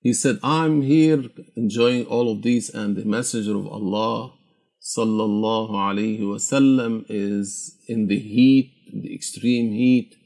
he 0.00 0.12
said, 0.12 0.38
I'm 0.42 0.82
here 0.82 1.24
enjoying 1.56 2.06
all 2.06 2.30
of 2.30 2.42
these, 2.42 2.68
and 2.68 2.96
the 2.96 3.04
Messenger 3.04 3.56
of 3.56 3.66
Allah, 3.68 4.34
sallallahu 4.82 5.70
alaihi 5.70 6.20
wasallam, 6.20 7.06
is 7.08 7.78
in 7.88 8.08
the 8.08 8.18
heat, 8.18 8.72
the 8.92 9.14
extreme 9.14 9.72
heat, 9.72 10.16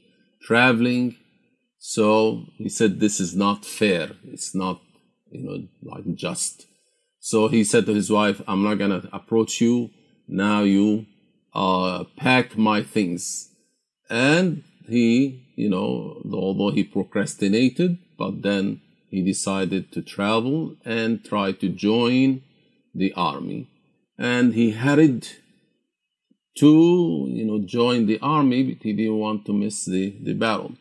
traveling 0.41 1.15
so 1.79 2.45
he 2.57 2.67
said, 2.67 2.99
This 2.99 3.19
is 3.19 3.35
not 3.35 3.65
fair. 3.65 4.11
It's 4.25 4.53
not, 4.53 4.81
you 5.31 5.41
know, 5.41 5.67
like 5.81 6.13
just. 6.13 6.67
So 7.19 7.47
he 7.47 7.63
said 7.63 7.85
to 7.85 7.93
his 7.93 8.11
wife, 8.11 8.41
I'm 8.47 8.63
not 8.63 8.75
going 8.75 9.01
to 9.01 9.09
approach 9.13 9.61
you. 9.61 9.89
Now 10.27 10.63
you 10.63 11.05
uh, 11.53 12.03
pack 12.17 12.57
my 12.57 12.83
things. 12.83 13.49
And 14.09 14.63
he, 14.87 15.53
you 15.55 15.69
know, 15.69 16.21
although 16.31 16.71
he 16.71 16.83
procrastinated, 16.83 17.97
but 18.17 18.41
then 18.41 18.81
he 19.09 19.23
decided 19.23 19.91
to 19.93 20.01
travel 20.01 20.75
and 20.83 21.23
try 21.23 21.53
to 21.53 21.69
join 21.69 22.41
the 22.93 23.13
army. 23.13 23.69
And 24.17 24.53
he 24.53 24.71
hurried 24.71 25.27
to, 26.57 27.25
you 27.29 27.45
know, 27.45 27.59
join 27.59 28.05
the 28.05 28.19
army, 28.19 28.63
but 28.63 28.83
he 28.83 28.93
didn't 28.93 29.17
want 29.17 29.45
to 29.45 29.53
miss 29.53 29.85
the, 29.85 30.15
the 30.21 30.33
battle. 30.33 30.73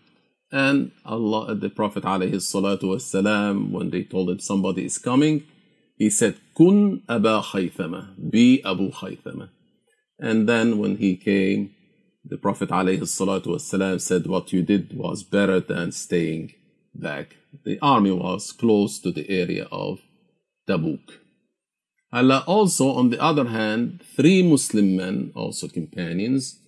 And 0.52 0.92
Allah, 1.04 1.56
the 1.56 1.70
Prophet 1.70 2.04
والسلام, 2.04 3.72
when 3.72 3.90
they 3.90 4.04
told 4.04 4.30
him 4.30 4.40
somebody 4.40 4.86
is 4.86 5.00
coming, 5.00 5.44
he 5.98 6.12
said, 6.12 6.36
Kun 6.56 7.02
Aba 7.10 7.42
Khaythama, 7.42 8.30
be 8.30 8.64
Abu 8.64 8.92
Khaythama. 8.92 9.50
And 10.20 10.48
then 10.48 10.78
when 10.78 10.98
he 10.98 11.16
came, 11.18 11.74
the 12.24 12.38
Prophet 12.38 12.70
والسلام, 12.70 14.00
said, 14.00 14.28
What 14.28 14.54
you 14.54 14.62
did 14.62 14.96
was 14.96 15.24
better 15.24 15.60
than 15.60 15.92
staying 15.92 16.54
back. 16.94 17.36
The 17.66 17.80
army 17.82 18.12
was 18.12 18.52
close 18.52 19.00
to 19.00 19.12
the 19.12 19.28
area 19.30 19.68
of 19.72 20.02
Tabuk. 20.68 21.18
Allah 22.12 22.44
also, 22.46 22.92
on 22.92 23.10
the 23.10 23.20
other 23.20 23.46
hand, 23.46 24.04
three 24.16 24.44
Muslim 24.44 24.96
men, 24.96 25.32
also 25.36 25.68
companions, 25.68 26.60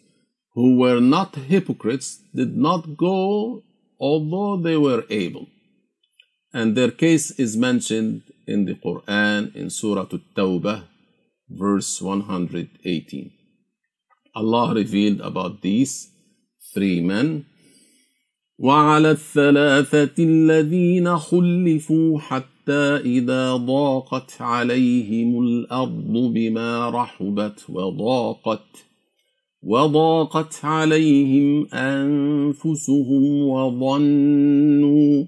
who 0.55 0.77
were 0.77 0.99
not 0.99 1.35
hypocrites, 1.35 2.19
did 2.33 2.57
not 2.57 2.97
go 2.97 3.61
although 4.00 4.56
they 4.56 4.76
were 4.76 5.04
able. 5.10 5.46
And 6.52 6.76
their 6.76 6.90
case 6.90 7.30
is 7.32 7.56
mentioned 7.56 8.22
in 8.46 8.64
the 8.64 8.74
Quran 8.74 9.54
in 9.54 9.70
Surah 9.70 10.08
At-Tawbah, 10.12 10.84
verse 11.48 12.02
118. 12.02 13.30
Allah 14.34 14.74
revealed 14.74 15.20
about 15.20 15.60
these 15.62 16.08
three 16.74 17.00
men. 17.00 17.44
وعلى 18.58 19.10
الثلاثة 19.10 20.14
الذين 20.18 21.18
خلفوا 21.18 22.18
حتى 22.18 22.96
إذا 22.96 23.56
ضاقت 23.56 24.42
عليهم 24.42 25.42
الأرض 25.42 26.12
بما 26.34 26.90
رحبت 26.90 27.70
وضاقت 27.70 28.89
وضاقت 29.62 30.64
عليهم 30.64 31.66
أنفسهم 31.74 33.42
وظنوا 33.42 35.24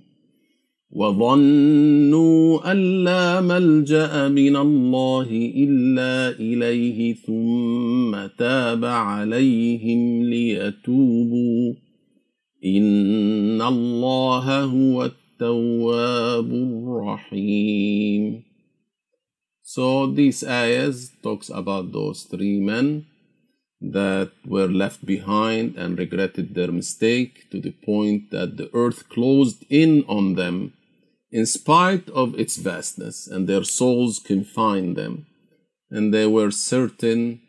وظنوا 0.92 2.73
أن 2.73 3.05
لا 3.05 3.40
ملجأ 3.40 4.29
من 4.29 4.57
الله 4.57 5.29
إلا 5.57 6.38
إليه 6.38 7.14
ثم 7.14 8.27
تاب 8.38 8.85
عليهم 8.85 10.23
ليتوبوا. 10.23 11.75
إن 12.64 13.62
الله 13.62 14.64
هو 14.64 15.05
التواب 15.05 16.53
الرحيم. 16.53 18.42
So 19.63 20.07
these 20.07 20.44
ayahs 20.44 21.11
talks 21.23 21.48
about 21.48 21.92
those 21.92 22.23
three 22.25 22.61
men. 22.61 23.12
That 23.83 24.31
were 24.47 24.69
left 24.69 25.05
behind 25.05 25.77
and 25.77 25.99
regretted 25.99 26.55
their 26.55 26.71
mistake 26.71 27.51
to 27.51 27.61
the 27.61 27.73
point 27.73 28.31
that 28.31 28.57
the 28.57 28.71
earth 28.73 29.09
closed 29.09 29.65
in 29.69 30.05
on 30.09 30.35
them 30.35 30.73
in 31.33 31.47
spite 31.47 32.09
of 32.11 32.39
its 32.39 32.59
vastness, 32.59 33.27
and 33.27 33.49
their 33.49 33.65
souls 33.65 34.19
confined 34.19 34.97
them. 34.97 35.27
And 35.91 36.13
they 36.13 36.27
were 36.27 36.51
certain 36.51 37.41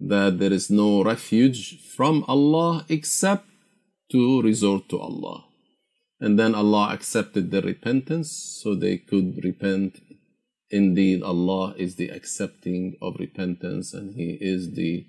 that 0.00 0.38
there 0.38 0.52
is 0.52 0.68
no 0.68 1.02
refuge 1.04 1.80
from 1.94 2.24
Allah 2.26 2.84
except 2.88 3.46
to 4.10 4.42
resort 4.42 4.88
to 4.88 4.98
Allah. 4.98 5.44
And 6.18 6.38
then 6.38 6.54
Allah 6.54 6.90
accepted 6.92 7.50
their 7.50 7.62
repentance 7.62 8.30
so 8.30 8.74
they 8.74 8.98
could 8.98 9.42
repent. 9.44 10.00
Indeed, 10.70 11.22
Allah 11.22 11.74
is 11.78 11.94
the 11.94 12.08
accepting 12.08 12.96
of 13.00 13.16
repentance 13.18 13.94
and 13.94 14.14
He 14.14 14.38
is 14.40 14.72
the 14.72 15.06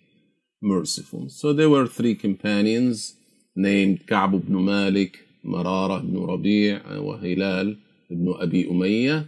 merciful. 0.62 1.30
So 1.30 1.54
there 1.54 1.70
were 1.70 1.88
three 1.88 2.16
companions 2.16 3.16
named 3.56 4.08
Ka'b 4.08 4.34
ibn 4.36 4.66
Malik, 4.66 5.20
Marara 5.46 6.00
ibn 6.00 6.26
Rabi' 6.26 6.70
and 6.70 7.22
Hilal 7.22 7.76
ibn 8.10 8.36
Abi 8.40 8.66
Umayyah. 8.66 9.28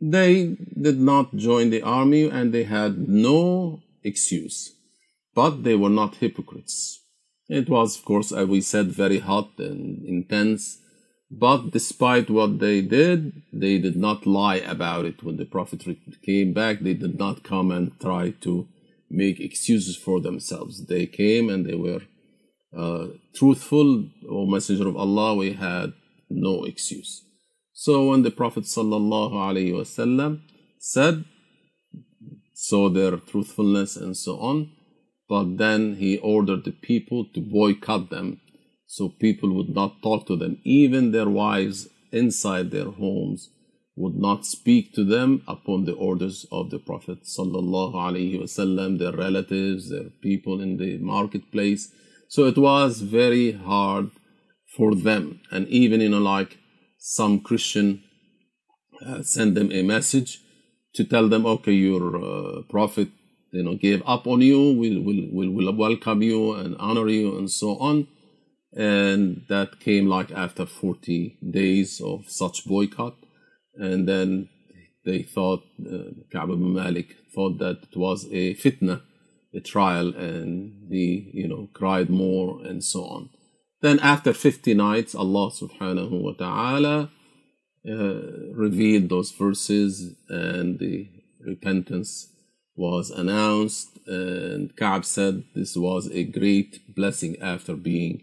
They 0.00 0.56
did 0.80 0.98
not 0.98 1.36
join 1.36 1.70
the 1.70 1.82
army 1.82 2.28
and 2.28 2.52
they 2.52 2.64
had 2.64 3.08
no 3.08 3.82
excuse. 4.02 4.72
But 5.34 5.62
they 5.62 5.76
were 5.76 5.90
not 5.90 6.16
hypocrites. 6.16 7.00
It 7.48 7.68
was, 7.68 7.98
of 7.98 8.04
course, 8.04 8.32
as 8.32 8.48
we 8.48 8.60
said, 8.60 8.92
very 8.92 9.18
hot 9.18 9.50
and 9.58 10.04
intense. 10.04 10.78
But 11.30 11.70
despite 11.70 12.28
what 12.30 12.58
they 12.58 12.80
did, 12.80 13.42
they 13.52 13.78
did 13.78 13.96
not 13.96 14.26
lie 14.26 14.56
about 14.56 15.04
it. 15.04 15.22
When 15.22 15.36
the 15.36 15.44
Prophet 15.44 15.84
came 16.24 16.52
back, 16.52 16.80
they 16.80 16.94
did 16.94 17.18
not 17.18 17.44
come 17.44 17.70
and 17.70 17.98
try 18.00 18.30
to 18.40 18.66
make 19.10 19.40
excuses 19.40 19.96
for 19.96 20.20
themselves. 20.20 20.86
They 20.86 21.06
came 21.06 21.50
and 21.50 21.66
they 21.66 21.74
were 21.74 22.02
uh, 22.76 23.08
truthful. 23.34 24.06
O 24.28 24.46
Messenger 24.46 24.88
of 24.88 24.96
Allah, 24.96 25.34
we 25.34 25.52
had 25.52 25.92
no 26.28 26.64
excuse. 26.64 27.24
So 27.72 28.08
when 28.08 28.22
the 28.22 28.30
Prophet 28.30 28.64
wasallam 28.64 30.40
said, 30.78 31.24
saw 32.54 32.88
their 32.90 33.16
truthfulness 33.16 33.96
and 33.96 34.16
so 34.16 34.38
on, 34.38 34.70
but 35.28 35.56
then 35.56 35.96
he 35.96 36.18
ordered 36.18 36.64
the 36.64 36.72
people 36.72 37.24
to 37.34 37.40
boycott 37.40 38.10
them 38.10 38.40
so 38.86 39.08
people 39.08 39.54
would 39.54 39.70
not 39.74 40.02
talk 40.02 40.26
to 40.26 40.36
them. 40.36 40.58
Even 40.64 41.12
their 41.12 41.28
wives 41.28 41.88
inside 42.12 42.70
their 42.70 42.90
homes 42.90 43.50
would 44.00 44.16
not 44.16 44.46
speak 44.46 44.92
to 44.94 45.04
them 45.04 45.42
upon 45.46 45.84
the 45.84 45.92
orders 45.92 46.46
of 46.50 46.70
the 46.70 46.78
Prophet 46.78 47.18
wasallam, 47.22 48.98
their 48.98 49.12
relatives, 49.12 49.90
their 49.90 50.10
people 50.22 50.60
in 50.60 50.78
the 50.78 50.98
marketplace. 50.98 51.92
So 52.28 52.46
it 52.46 52.56
was 52.56 53.00
very 53.00 53.52
hard 53.52 54.10
for 54.76 54.94
them. 54.94 55.40
And 55.50 55.68
even, 55.68 56.00
you 56.00 56.08
know, 56.08 56.18
like 56.36 56.58
some 56.98 57.40
Christian 57.40 58.02
uh, 59.04 59.22
send 59.22 59.56
them 59.56 59.70
a 59.72 59.82
message 59.82 60.40
to 60.94 61.04
tell 61.04 61.28
them, 61.28 61.46
okay, 61.46 61.72
your 61.72 62.04
uh, 62.16 62.62
prophet, 62.68 63.08
you 63.52 63.62
know, 63.62 63.76
gave 63.76 64.02
up 64.06 64.26
on 64.26 64.40
you, 64.40 64.72
we'll, 64.80 65.02
we'll, 65.02 65.28
we'll, 65.30 65.50
we'll 65.50 65.74
welcome 65.74 66.22
you 66.22 66.54
and 66.54 66.76
honor 66.78 67.08
you 67.08 67.36
and 67.36 67.50
so 67.50 67.76
on. 67.78 68.06
And 68.72 69.42
that 69.48 69.80
came 69.80 70.06
like 70.06 70.30
after 70.30 70.64
40 70.64 71.38
days 71.50 72.00
of 72.00 72.30
such 72.30 72.64
boycott. 72.66 73.16
And 73.74 74.08
then 74.08 74.48
they 75.04 75.22
thought, 75.22 75.62
uh, 75.80 76.12
Ka'b 76.32 76.50
ibn 76.50 76.72
Malik 76.74 77.16
thought 77.34 77.58
that 77.58 77.78
it 77.90 77.96
was 77.96 78.26
a 78.26 78.54
fitna, 78.54 79.02
a 79.54 79.60
trial, 79.60 80.14
and 80.14 80.88
he, 80.90 81.30
you 81.32 81.48
know, 81.48 81.68
cried 81.72 82.10
more 82.10 82.60
and 82.64 82.84
so 82.84 83.04
on. 83.04 83.30
Then 83.80 83.98
after 84.00 84.32
50 84.32 84.74
nights, 84.74 85.14
Allah 85.14 85.50
subhanahu 85.50 86.20
wa 86.20 86.32
ta'ala 86.32 87.10
uh, 87.88 88.52
revealed 88.52 89.08
those 89.08 89.30
verses 89.30 90.14
and 90.28 90.78
the 90.78 91.08
repentance 91.40 92.28
was 92.76 93.10
announced 93.10 93.98
and 94.06 94.76
Ka'b 94.76 95.04
said 95.04 95.44
this 95.54 95.76
was 95.76 96.10
a 96.12 96.24
great 96.24 96.94
blessing 96.94 97.36
after 97.40 97.74
being 97.74 98.22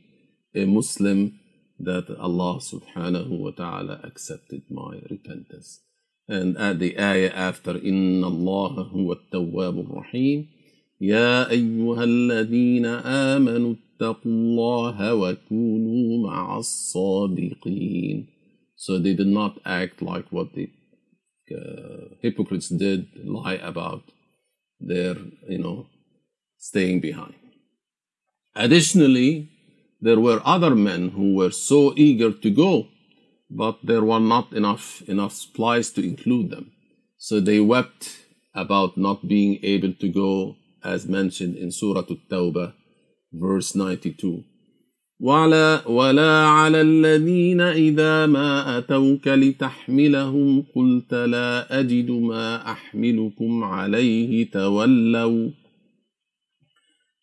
a 0.54 0.66
Muslim 0.66 1.40
that 1.79 2.07
Allah 2.19 2.61
subhanahu 2.61 3.39
wa 3.39 3.51
ta'ala 3.51 4.01
accepted 4.05 4.63
my 4.71 5.01
repentance. 5.11 5.81
And 6.29 6.57
at 6.57 6.79
the 6.79 6.99
ayah 6.99 7.33
after 7.35 7.75
إن 7.77 8.25
الله 8.25 8.73
هو 8.95 9.13
التواب 9.13 9.81
الرحيم 9.81 10.49
يا 11.01 11.51
أيها 11.51 12.05
الذين 12.05 12.87
آمنوا 12.87 13.75
اتقوا 13.75 14.33
الله 14.33 15.15
وكونوا 15.15 16.29
مع 16.29 16.59
الصادقين 16.59 18.27
So 18.77 18.99
they 18.99 19.15
did 19.15 19.29
not 19.29 19.61
act 19.65 20.03
like 20.03 20.27
what 20.31 20.55
the 20.55 20.69
uh, 21.55 22.15
hypocrites 22.21 22.69
did, 22.69 23.07
lie 23.25 23.55
about 23.55 24.03
their, 24.81 25.17
you 25.49 25.59
know, 25.59 25.87
staying 26.59 27.01
behind. 27.01 27.35
Additionally, 28.57 29.49
there 30.01 30.21
were 30.21 30.41
other 30.45 30.75
men 30.75 31.11
who 31.11 31.35
were 31.35 31.51
so 31.51 31.93
eager 31.97 32.33
to 32.33 32.51
go, 32.51 32.89
but 33.51 33.79
there 33.83 34.03
were 34.03 34.21
not 34.21 34.53
enough 34.53 35.03
enough 35.09 35.33
supplies 35.33 35.91
to 35.91 36.01
include 36.03 36.51
them. 36.51 36.73
So 37.19 37.41
they 37.41 37.61
wept 37.61 38.03
about 38.55 38.97
not 38.97 39.29
being 39.29 39.59
able 39.63 39.95
to 39.95 40.09
go, 40.09 40.57
as 40.83 41.07
mentioned 41.07 41.57
in 41.57 41.71
Surah 41.71 42.05
At-Tawbah, 42.11 42.75
verse 43.33 43.75
92. 43.75 44.45
ولا, 45.23 45.89
ولا 45.89 46.47
على 46.47 46.81
الذين 46.81 47.61
إذا 47.61 48.27
ما 48.27 48.79
أتوك 48.79 49.29
لتحملهم 49.29 50.65
قلت 50.75 51.15
لا 51.15 51.81
أجد 51.81 52.11
ما 52.11 52.73
أحملكم 52.73 53.65
عليه 53.65 54.51
تولوا 54.51 55.51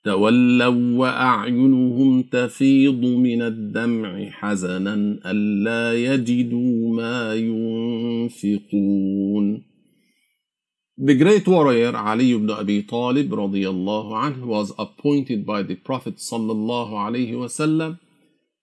تولوا 0.04 0.98
وأعينهم 0.98 2.22
تفيض 2.22 3.04
من 3.04 3.42
الدمع 3.42 4.30
حزنا 4.30 4.94
ألا 5.26 5.94
يجدوا 6.04 6.94
ما 6.94 7.34
ينفقون 8.54 8.94
The 10.96 11.14
great 11.16 11.48
warrior 11.48 11.92
Ali 11.96 12.32
ibn 12.32 12.50
Abi 12.50 12.84
Talib 12.84 13.30
radiallahu 13.32 14.12
anhu 14.26 14.44
was 14.46 14.72
appointed 14.78 15.44
by 15.44 15.60
the 15.62 15.74
Prophet 15.74 16.18
sallallahu 16.18 16.92
alaihi 16.92 17.34
wasallam 17.34 17.98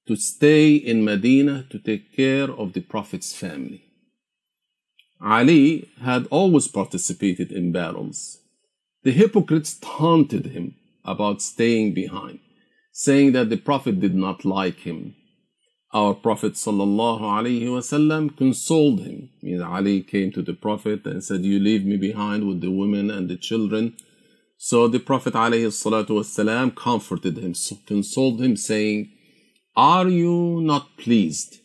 to 0.08 0.16
stay 0.16 0.76
in 0.76 1.04
Medina 1.04 1.66
to 1.72 1.78
take 1.78 2.16
care 2.16 2.50
of 2.50 2.72
the 2.72 2.80
Prophet's 2.80 3.34
family. 3.36 3.82
Ali 5.22 5.90
had 6.02 6.26
always 6.28 6.70
participated 6.70 7.52
in 7.52 7.74
battles. 7.74 8.38
The 9.04 9.12
hypocrites 9.12 9.78
taunted 9.82 10.46
him 10.56 10.76
about 11.05 11.43
staying 11.43 11.95
behind, 11.95 12.39
saying 12.93 13.33
that 13.33 13.51
the 13.51 13.57
Prophet 13.57 14.01
did 14.01 14.15
not 14.15 14.45
like 14.45 14.81
him 14.81 15.15
our 15.97 16.15
Prophet 16.15 16.53
وسلم, 16.53 18.37
consoled 18.37 19.01
him. 19.01 19.31
I 19.43 19.47
mean, 19.47 19.63
Ali 19.63 20.03
came 20.03 20.31
to 20.33 20.43
the 20.43 20.53
Prophet 20.53 21.07
and 21.07 21.25
said, 21.25 21.45
You 21.45 21.59
leave 21.59 21.87
me 21.87 21.97
behind 21.97 22.47
with 22.47 22.61
the 22.61 22.71
women 22.71 23.11
and 23.11 23.31
the 23.31 23.37
children. 23.37 23.97
So 24.59 24.89
the 24.89 24.99
Prophet 24.99 25.33
والسلام, 25.33 26.75
comforted 26.75 27.39
him, 27.39 27.55
consoled 27.87 28.43
him, 28.43 28.57
saying, 28.57 29.11
Are 29.75 30.09
you 30.09 30.61
not 30.63 30.97
pleased 30.99 31.61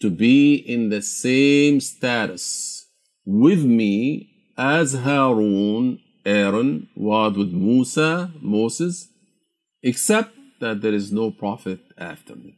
to 0.00 0.08
be 0.08 0.54
in 0.54 0.88
the 0.88 1.02
same 1.02 1.80
status 1.80 2.86
with 3.26 3.64
me 3.64 4.30
as 4.56 4.94
Harun, 4.94 6.00
Aaron, 6.25 6.87
was 6.95 7.37
with 7.37 7.51
Musa, 7.51 8.31
Moses, 8.41 9.09
except 9.81 10.31
that 10.59 10.81
there 10.81 10.93
is 10.93 11.11
no 11.11 11.31
prophet 11.31 11.79
after 11.97 12.35
me? 12.35 12.57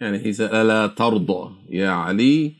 يعني 0.00 0.18
he 0.22 0.32
said 0.32 0.50
ألا 0.50 0.86
ترضى 0.86 1.54
يا 1.70 1.88
علي 1.88 2.52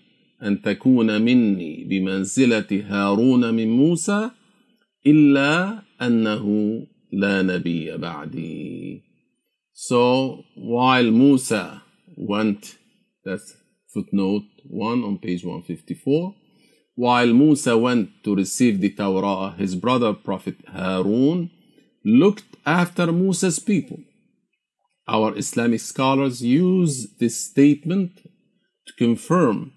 أن 0.42 0.62
تكون 0.62 1.22
مني 1.22 1.84
بمنزلة 1.84 2.84
هارون 2.86 3.54
من 3.54 3.68
موسى 3.68 4.30
إلا 5.06 5.82
أنه 6.02 6.46
لا 7.12 7.42
نبي 7.42 7.96
بعدي 7.96 9.02
So 9.74 10.44
while 10.54 11.10
Musa 11.10 11.82
went, 12.16 12.76
that's 13.24 13.56
footnote 13.92 14.44
1 14.68 15.02
on 15.02 15.18
page 15.18 15.44
154, 15.44 16.34
while 17.02 17.32
Musa 17.42 17.74
went 17.76 18.10
to 18.22 18.36
receive 18.42 18.80
the 18.80 18.90
Torah, 18.90 19.54
his 19.62 19.74
brother 19.74 20.12
Prophet 20.12 20.58
Harun 20.72 21.50
looked 22.04 22.50
after 22.64 23.10
Musa's 23.10 23.58
people. 23.58 23.98
Our 25.08 25.36
Islamic 25.36 25.80
scholars 25.80 26.42
use 26.42 26.94
this 27.18 27.36
statement 27.50 28.12
to 28.86 28.92
confirm 29.04 29.72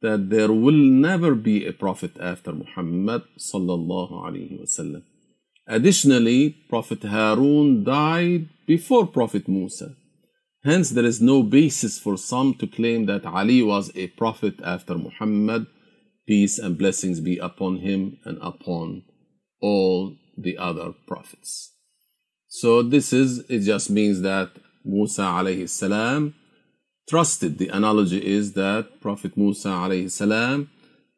that 0.00 0.30
there 0.30 0.52
will 0.64 0.80
never 1.08 1.34
be 1.34 1.56
a 1.66 1.74
prophet 1.84 2.14
after 2.18 2.52
Muhammad 2.62 3.22
sallallahu 3.38 4.14
alaihi 4.26 4.58
wasallam. 4.62 5.02
Additionally, 5.76 6.40
Prophet 6.72 7.02
Harun 7.14 7.84
died 7.84 8.48
before 8.66 9.06
Prophet 9.18 9.46
Musa. 9.46 9.90
Hence, 10.64 10.88
there 10.90 11.10
is 11.12 11.20
no 11.20 11.42
basis 11.42 11.98
for 12.04 12.16
some 12.16 12.54
to 12.54 12.66
claim 12.66 13.04
that 13.10 13.26
Ali 13.26 13.62
was 13.62 13.92
a 13.94 14.06
prophet 14.22 14.56
after 14.74 14.94
Muhammad, 14.96 15.66
peace 16.32 16.58
and 16.58 16.78
blessings 16.78 17.20
be 17.20 17.36
upon 17.36 17.76
him 17.86 18.16
and 18.24 18.38
upon 18.40 19.02
all 19.60 20.16
the 20.44 20.56
other 20.56 20.88
prophets. 21.06 21.74
So 22.48 22.82
this 22.82 23.12
is, 23.12 23.40
it 23.50 23.60
just 23.72 23.90
means 23.90 24.22
that 24.22 24.48
Musa 24.82 25.26
alayhi 25.38 25.68
salam 25.68 26.34
trusted. 27.06 27.58
The 27.58 27.68
analogy 27.68 28.20
is 28.36 28.54
that 28.54 29.02
Prophet 29.02 29.36
Musa 29.36 29.68
alayhi 29.84 30.10
salam 30.10 30.70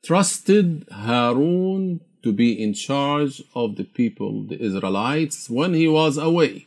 trusted 0.04 0.84
Harun 0.90 2.00
to 2.24 2.32
be 2.32 2.50
in 2.60 2.74
charge 2.74 3.40
of 3.54 3.76
the 3.76 3.84
people, 3.84 4.48
the 4.48 4.60
Israelites, 4.60 5.48
when 5.48 5.74
he 5.74 5.86
was 5.86 6.16
away. 6.16 6.66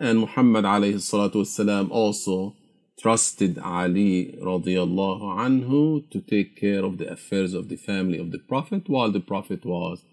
And 0.00 0.20
Muhammad 0.20 0.64
alayhi 0.64 1.02
salatu 1.10 1.90
also 1.90 2.54
trusted 3.00 3.58
Ali 3.58 4.38
radiallahu 4.42 5.22
anhu 5.46 6.10
to 6.10 6.20
take 6.20 6.56
care 6.56 6.84
of 6.84 6.98
the 6.98 7.10
affairs 7.10 7.54
of 7.54 7.68
the 7.68 7.76
family 7.76 8.18
of 8.18 8.32
the 8.32 8.38
Prophet 8.38 8.88
while 8.88 9.12
the 9.12 9.20
Prophet 9.20 9.64
was 9.64 10.04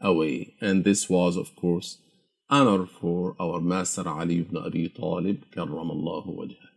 away. 0.00 0.54
And 0.60 0.84
this 0.84 1.08
was, 1.08 1.36
of 1.36 1.56
course, 1.56 1.98
honor 2.50 2.86
for 2.86 3.34
our 3.40 3.60
master 3.60 4.06
Ali 4.08 4.40
ibn 4.40 4.56
Abi 4.58 4.88
Talib, 4.88 5.44
karramallahu 5.54 6.36
wajhah. 6.38 6.68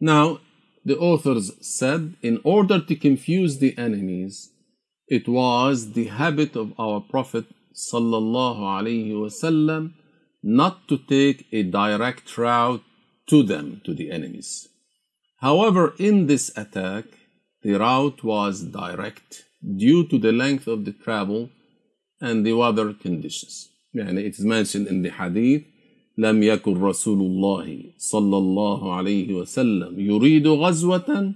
Now, 0.00 0.40
the 0.84 0.98
authors 0.98 1.52
said, 1.60 2.14
in 2.22 2.40
order 2.44 2.80
to 2.80 2.96
confuse 2.96 3.58
the 3.58 3.76
enemies, 3.78 4.50
it 5.08 5.28
was 5.28 5.92
the 5.92 6.06
habit 6.06 6.56
of 6.56 6.72
our 6.78 7.00
Prophet 7.00 7.46
sallallahu 7.74 8.60
alaihi 8.76 9.12
wasallam 9.12 9.94
not 10.42 10.88
to 10.88 10.98
take 10.98 11.46
a 11.52 11.62
direct 11.62 12.36
route 12.36 12.82
to 13.27 13.43
them, 13.43 13.81
to 13.85 13.93
the 13.93 14.11
enemies. 14.11 14.69
However, 15.37 15.93
in 15.99 16.27
this 16.27 16.51
attack, 16.57 17.05
the 17.61 17.73
route 17.73 18.23
was 18.23 18.63
direct 18.63 19.45
due 19.61 20.07
to 20.07 20.17
the 20.17 20.31
length 20.31 20.67
of 20.67 20.85
the 20.85 20.93
travel 20.93 21.49
and 22.21 22.45
the 22.45 22.53
weather 22.53 22.93
conditions. 22.93 23.69
يعني 23.95 24.25
it 24.25 24.35
is 24.37 24.45
mentioned 24.45 24.87
in 24.87 25.01
the 25.01 25.09
hadith 25.09 25.63
لم 26.17 26.43
يكن 26.43 26.73
رسول 26.73 27.19
الله 27.19 27.83
صلى 27.97 28.37
الله 28.37 28.93
عليه 28.93 29.33
وسلم 29.33 29.99
يريد 29.99 30.47
غزوة 30.47 31.33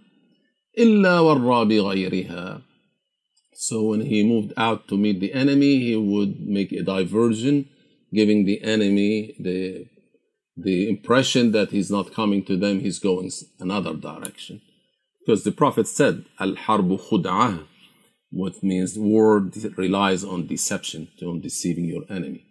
إلا 0.77 1.19
ورى 1.19 1.65
بغيرها 1.65 2.61
So 3.53 3.83
when 3.83 4.01
he 4.01 4.23
moved 4.23 4.53
out 4.57 4.87
to 4.87 4.97
meet 4.97 5.19
the 5.19 5.33
enemy, 5.33 5.79
he 5.79 5.95
would 5.95 6.39
make 6.39 6.71
a 6.71 6.81
diversion, 6.81 7.69
giving 8.11 8.45
the 8.45 8.63
enemy 8.63 9.35
the, 9.39 9.85
the 10.56 10.88
impression 10.88 11.52
that 11.52 11.70
he's 11.70 11.90
not 11.90 12.14
coming 12.14 12.44
to 12.44 12.56
them, 12.56 12.80
he's 12.80 12.98
going 12.98 13.30
another 13.60 13.94
direction. 13.94 14.62
Because 15.20 15.44
the 15.44 15.52
Prophet 15.52 15.86
said, 15.88 16.24
Al-harbu 16.38 17.08
khud'ah, 17.08 17.64
what 18.30 18.62
means 18.62 18.98
war 18.98 19.50
relies 19.76 20.24
on 20.24 20.46
deception, 20.46 21.08
on 21.22 21.40
deceiving 21.40 21.86
your 21.86 22.04
enemy. 22.08 22.44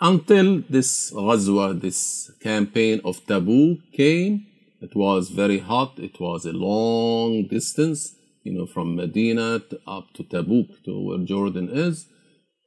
Until 0.00 0.62
this 0.68 1.10
ghazwa, 1.10 1.80
this 1.80 2.30
campaign 2.40 3.00
of 3.04 3.24
Tabuk 3.26 3.80
came, 3.92 4.46
it 4.80 4.94
was 4.94 5.30
very 5.30 5.58
hot, 5.58 5.98
it 5.98 6.20
was 6.20 6.44
a 6.44 6.52
long 6.52 7.46
distance, 7.48 8.14
you 8.42 8.52
know, 8.52 8.66
from 8.66 8.94
Medina 8.94 9.60
to 9.70 9.80
up 9.86 10.12
to 10.14 10.22
Tabuk, 10.22 10.84
to 10.84 11.00
where 11.00 11.18
Jordan 11.18 11.70
is. 11.70 12.06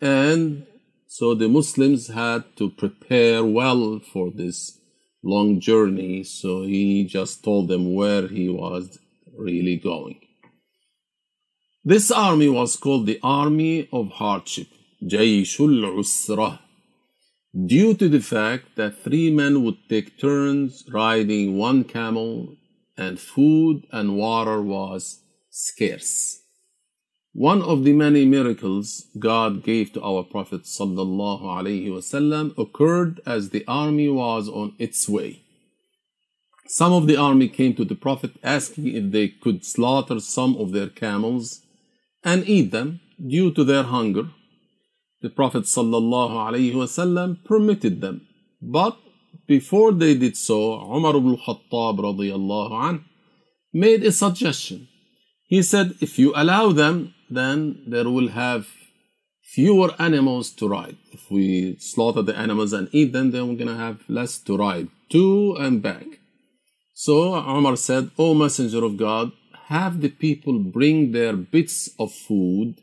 And 0.02 0.66
so 1.12 1.34
the 1.34 1.49
Muslims 1.49 2.10
had 2.10 2.43
to 2.57 2.70
prepare 2.70 3.43
well 3.43 3.99
for 3.99 4.30
this 4.30 4.80
long 5.24 5.60
journey. 5.60 6.24
So 6.24 6.62
he 6.62 7.03
just 7.03 7.43
told 7.43 7.68
them 7.68 7.95
where 7.95 8.28
he 8.28 8.47
was 8.47 8.99
really 9.36 9.78
going. 9.78 10.22
This 11.84 12.12
army 12.12 12.47
was 12.47 12.76
called 12.76 13.07
the 13.07 13.20
Army 13.24 13.89
of 13.91 14.12
Hardship, 14.12 14.68
Jayshul 15.03 15.82
Usrah, 15.97 16.60
due 17.66 17.95
to 17.95 18.07
the 18.07 18.20
fact 18.20 18.76
that 18.76 19.03
three 19.03 19.32
men 19.32 19.64
would 19.64 19.80
take 19.89 20.20
turns 20.20 20.86
riding 20.93 21.57
one 21.57 21.86
camel 21.86 22.55
and 22.95 23.20
food 23.20 23.88
and 23.91 24.16
water 24.16 24.62
was 24.62 25.24
scarce. 25.49 26.39
One 27.34 27.62
of 27.62 27.84
the 27.84 27.94
many 27.94 28.26
miracles 28.26 29.06
God 29.18 29.64
gave 29.64 29.94
to 29.94 30.02
our 30.02 30.24
Prophet 30.24 30.64
ﷺ 30.64 32.58
occurred 32.58 33.22
as 33.26 33.50
the 33.50 33.64
army 33.68 34.10
was 34.10 34.50
on 34.50 34.74
its 34.80 35.08
way. 35.08 35.44
Some 36.68 36.92
of 36.92 37.06
the 37.06 37.18
army 37.18 37.48
came 37.48 37.76
to 37.76 37.86
the 37.86 37.94
Prophet 37.96 38.32
asking 38.44 38.88
if 38.88 39.12
they 39.12 39.28
could 39.28 39.64
slaughter 39.64 40.20
some 40.20 40.56
of 40.58 40.72
their 40.72 40.90
camels 40.90 41.62
and 42.24 42.50
eat 42.50 42.72
them 42.72 43.00
due 43.20 43.52
to 43.54 43.64
their 43.64 43.84
hunger. 43.84 44.30
The 45.22 45.30
Prophet 45.30 45.66
ﷺ 45.66 47.46
permitted 47.46 48.02
them. 48.02 48.28
But 48.62 48.98
before 49.48 49.92
they 49.92 50.16
did 50.16 50.36
so, 50.36 50.82
Umar 50.82 51.16
ibn 51.16 51.38
Khattab 51.38 53.04
made 53.72 54.04
a 54.04 54.12
suggestion. 54.12 54.88
He 55.48 55.62
said, 55.62 55.96
if 56.02 56.18
you 56.18 56.34
allow 56.36 56.72
them, 56.72 57.14
then 57.31 57.83
there 57.87 58.09
will 58.09 58.29
have 58.29 58.69
fewer 59.43 59.91
animals 59.99 60.51
to 60.51 60.69
ride. 60.69 60.97
If 61.12 61.31
we 61.31 61.77
slaughter 61.79 62.23
the 62.23 62.37
animals 62.37 62.73
and 62.73 62.89
eat 62.93 63.12
them, 63.12 63.31
then 63.31 63.49
we're 63.49 63.62
going 63.65 63.77
to 63.77 63.85
have 63.87 64.01
less 64.09 64.39
to 64.39 64.57
ride 64.57 64.89
to 65.11 65.57
and 65.59 65.83
back. 65.83 66.07
So 66.93 67.35
Umar 67.35 67.77
said, 67.77 68.11
O 68.19 68.35
Messenger 68.35 68.85
of 68.85 68.97
God, 68.97 69.33
have 69.67 70.01
the 70.01 70.11
people 70.11 70.59
bring 70.59 71.12
their 71.12 71.35
bits 71.35 71.91
of 71.99 72.12
food 72.12 72.77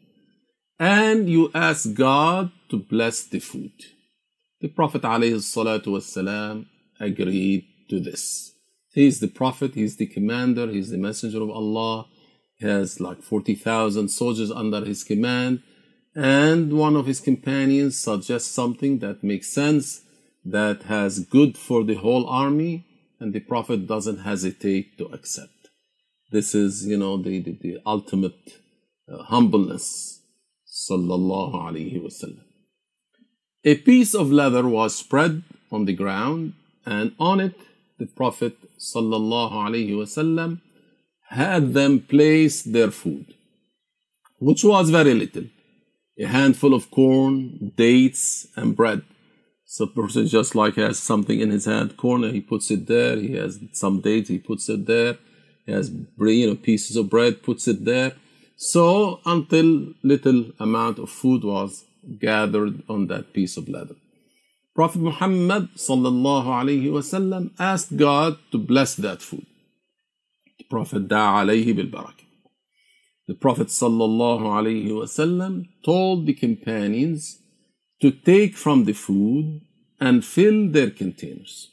and 0.80 1.30
you 1.30 1.52
ask 1.54 1.94
God 1.94 2.52
to 2.70 2.78
bless 2.78 3.24
the 3.24 3.40
food. 3.40 3.72
The 4.62 4.68
Prophet 4.68 5.02
والسلام, 5.02 6.66
agreed 7.00 7.66
to 7.90 8.00
this. 8.00 8.54
He 8.94 9.08
is 9.08 9.20
the 9.20 9.28
Prophet, 9.28 9.76
he 9.76 9.84
is 9.84 9.98
the 9.98 10.08
commander, 10.08 10.68
he 10.68 10.80
is 10.80 10.90
the 10.90 10.98
messenger 10.98 11.42
of 11.42 11.50
Allah. 11.50 12.08
He 12.59 12.67
has 12.67 13.01
like 13.01 13.23
40,000 13.23 14.09
soldiers 14.09 14.51
under 14.51 14.85
his 14.85 15.05
command. 15.05 15.63
And 16.15 16.73
one 16.73 16.97
of 16.97 17.07
his 17.07 17.21
companions 17.21 17.99
suggests 17.99 18.51
something 18.51 19.01
that 19.01 19.23
makes 19.23 19.49
sense, 19.49 20.03
that 20.45 20.85
has 20.85 21.21
good 21.21 21.59
for 21.59 21.85
the 21.85 21.95
whole 21.97 22.27
army, 22.27 22.87
and 23.21 23.33
the 23.33 23.41
Prophet 23.41 23.87
doesn't 23.87 24.21
hesitate 24.21 24.97
to 24.99 25.07
accept. 25.07 25.69
This 26.31 26.55
is, 26.55 26.87
you 26.87 26.97
know, 26.97 27.17
the, 27.23 27.41
the, 27.41 27.59
the 27.61 27.79
ultimate 27.85 28.61
uh, 29.11 29.25
humbleness. 29.25 30.17
Sallallahu 30.77 31.55
Alaihi 31.55 32.03
Wasallam. 32.03 32.45
A 33.65 33.77
piece 33.77 34.15
of 34.15 34.31
leather 34.31 34.69
was 34.69 34.95
spread 34.95 35.43
on 35.73 35.87
the 35.87 35.95
ground, 35.95 36.53
and 36.85 37.15
on 37.19 37.41
it 37.41 37.55
the 37.99 38.07
Prophet 38.07 38.57
Sallallahu 38.79 39.53
Alaihi 39.53 39.91
Wasallam 39.93 40.61
had 41.29 41.75
them 41.75 42.01
place 42.01 42.63
their 42.63 42.91
food, 42.91 43.35
which 44.39 44.65
was 44.65 44.91
very 44.91 45.15
little 45.15 45.45
a 46.19 46.27
handful 46.27 46.75
of 46.75 46.91
corn, 46.91 47.73
dates, 47.77 48.47
and 48.57 48.75
bread. 48.75 49.03
So, 49.65 49.87
person 49.87 50.27
just 50.27 50.55
like 50.55 50.77
has 50.77 50.99
something 50.99 51.41
in 51.41 51.51
his 51.51 51.67
hand, 51.67 51.97
corn, 51.97 52.25
and 52.25 52.35
he 52.35 52.41
puts 52.41 52.71
it 52.71 52.87
there. 52.87 53.17
He 53.17 53.35
has 53.35 53.59
some 53.73 54.01
dates, 54.01 54.29
he 54.29 54.39
puts 54.39 54.69
it 54.69 54.87
there. 54.87 55.19
He 55.67 55.73
has 55.73 55.91
you 55.91 56.47
know, 56.47 56.55
pieces 56.55 56.97
of 56.97 57.11
bread, 57.11 57.43
puts 57.43 57.67
it 57.67 57.85
there. 57.85 58.13
So 58.57 59.21
until 59.27 59.93
little 60.03 60.53
amount 60.61 60.99
of 60.99 61.11
food 61.11 61.45
was 61.45 61.85
gathered 62.19 62.83
on 62.89 63.09
that 63.09 63.33
piece 63.33 63.57
of 63.57 63.69
leather. 63.69 63.97
Prophet 64.75 65.01
Muhammad 65.01 65.71
sallallahu 65.75 67.51
asked 67.59 67.97
God 67.97 68.39
to 68.53 68.59
bless 68.59 68.95
that 68.95 69.21
food. 69.21 69.47
Prophet 70.69 71.09
alayhi 71.09 71.75
bil 71.77 71.87
barakah. 71.87 72.27
The 73.27 73.35
Prophet 73.35 73.71
told 75.85 76.27
the 76.27 76.35
companions 76.35 77.39
to 78.01 78.11
take 78.13 78.57
from 78.57 78.85
the 78.85 78.93
food 78.93 79.63
and 79.99 80.25
fill 80.25 80.69
their 80.71 80.91
containers. 80.91 81.71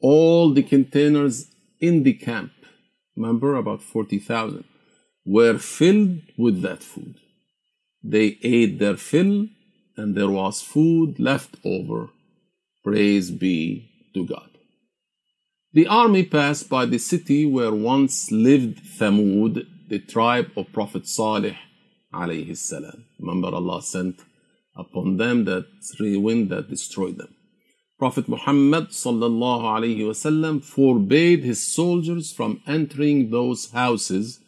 All 0.00 0.52
the 0.52 0.62
containers 0.62 1.50
in 1.80 2.02
the 2.02 2.12
camp, 2.12 2.52
remember 3.16 3.54
about 3.54 3.82
40,000, 3.82 4.64
were 5.24 5.58
filled 5.58 6.20
with 6.36 6.62
that 6.62 6.82
food. 6.82 7.16
They 8.02 8.38
ate 8.42 8.78
their 8.78 8.96
fill 8.96 9.48
and 9.96 10.14
there 10.14 10.30
was 10.30 10.60
food 10.60 11.18
left 11.18 11.56
over. 11.64 12.10
Praise 12.84 13.30
be 13.30 14.10
to 14.14 14.24
God. 14.24 14.57
The 15.77 15.87
army 15.87 16.23
passed 16.23 16.69
by 16.69 16.85
the 16.85 16.99
city 16.99 17.45
where 17.45 17.73
once 17.73 18.31
lived 18.31 18.83
Thamud, 18.99 19.65
the 19.89 19.99
tribe 19.99 20.51
of 20.55 20.71
Prophet 20.71 21.07
Salih 21.07 21.57
alayhi 22.13 22.55
salam. 22.55 23.05
Remember 23.19 23.47
Allah 23.47 23.81
sent 23.81 24.21
upon 24.75 25.17
them 25.17 25.45
that 25.45 25.65
wind 25.99 26.49
that 26.49 26.69
destroyed 26.69 27.17
them. 27.17 27.35
Prophet 27.97 28.27
Muhammad 28.27 28.89
sallallahu 28.89 29.63
alaihi 29.63 29.99
wasallam 29.99 30.63
forbade 30.63 31.43
his 31.43 31.65
soldiers 31.65 32.31
from 32.31 32.61
entering 32.67 33.31
those 33.31 33.71
houses 33.71 34.39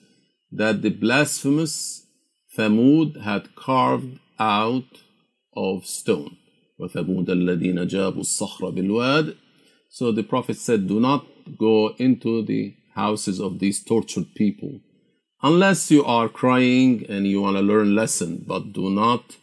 that 0.52 0.82
the 0.82 0.90
blasphemous 0.90 2.06
Thamud 2.58 3.22
had 3.22 3.56
carved 3.56 4.20
out 4.40 5.02
of 5.56 5.86
stone. 5.86 6.38
وَثَمُودَ 6.80 7.28
الَّذِينَ 7.28 7.88
جَابُوا 7.88 8.20
الصَّخْرَ 8.20 8.76
بِالْوَادِ 8.76 9.38
so 9.91 10.13
the 10.13 10.23
Prophet 10.23 10.57
said, 10.57 10.89
do 10.89 11.01
not 11.01 11.27
go 11.59 11.95
into 11.99 12.43
the 12.43 12.75
houses 12.95 13.41
of 13.41 13.59
these 13.59 13.83
tortured 13.85 14.35
people. 14.35 14.81
Unless 15.43 15.91
you 15.91 16.05
are 16.05 16.29
crying 16.29 17.05
and 17.09 17.27
you 17.27 17.43
want 17.43 17.57
to 17.57 17.63
learn 17.63 17.95
lesson, 17.95 18.45
but 18.47 18.73
do 18.73 18.89
not 18.89 19.37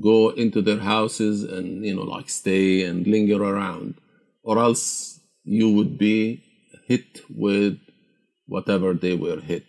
go 0.00 0.30
into 0.30 0.60
their 0.60 0.80
houses 0.80 1.42
and 1.42 1.84
you 1.84 1.94
know 1.94 2.02
like 2.02 2.28
stay 2.28 2.82
and 2.82 3.06
linger 3.06 3.42
around 3.42 3.94
or 4.42 4.58
else 4.58 5.20
you 5.42 5.70
would 5.70 5.96
be 5.96 6.42
hit 6.86 7.22
with 7.30 7.78
whatever 8.46 8.92
they 8.92 9.14
were 9.14 9.40
hit 9.40 9.66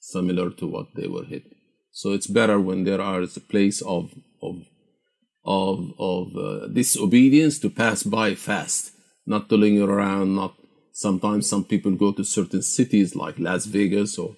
similar 0.00 0.50
to 0.50 0.66
what 0.66 0.86
they 0.94 1.08
were 1.08 1.24
hit. 1.24 1.44
So 1.90 2.12
it's 2.12 2.26
better 2.26 2.60
when 2.60 2.84
there 2.84 3.00
is 3.20 3.36
a 3.36 3.40
place 3.40 3.82
of 3.82 4.14
of 4.42 4.64
of, 5.44 5.92
of 5.98 6.36
uh, 6.36 6.66
disobedience 6.68 7.58
to 7.60 7.70
pass 7.70 8.02
by 8.02 8.34
fast, 8.34 8.92
not 9.28 9.48
to 9.48 9.56
linger 9.56 9.88
around. 9.88 10.34
Not 10.34 10.54
sometimes 10.92 11.48
some 11.48 11.64
people 11.64 11.92
go 11.92 12.12
to 12.12 12.24
certain 12.24 12.62
cities 12.62 13.14
like 13.14 13.38
Las 13.38 13.66
Vegas 13.66 14.18
or 14.18 14.36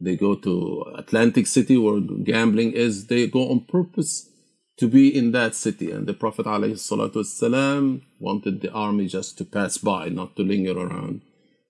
they 0.00 0.16
go 0.16 0.34
to 0.34 0.84
Atlantic 0.96 1.46
City 1.46 1.76
where 1.76 2.00
gambling 2.00 2.72
is. 2.72 3.06
They 3.06 3.26
go 3.26 3.50
on 3.50 3.66
purpose 3.66 4.30
to 4.78 4.88
be 4.88 5.14
in 5.14 5.32
that 5.32 5.54
city. 5.54 5.90
And 5.90 6.06
the 6.06 6.14
Prophet 6.14 6.46
ﷺ 6.46 8.02
wanted 8.18 8.62
the 8.62 8.72
army 8.72 9.06
just 9.06 9.36
to 9.38 9.44
pass 9.44 9.76
by, 9.76 10.08
not 10.08 10.36
to 10.36 10.42
linger 10.42 10.76
around 10.76 11.20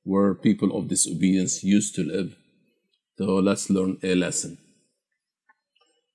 where 0.04 0.34
people 0.34 0.76
of 0.76 0.88
disobedience 0.88 1.64
used 1.64 1.94
to 1.96 2.04
live. 2.04 2.36
So 3.18 3.34
let's 3.34 3.68
learn 3.68 3.98
a 4.02 4.14
lesson. 4.14 4.58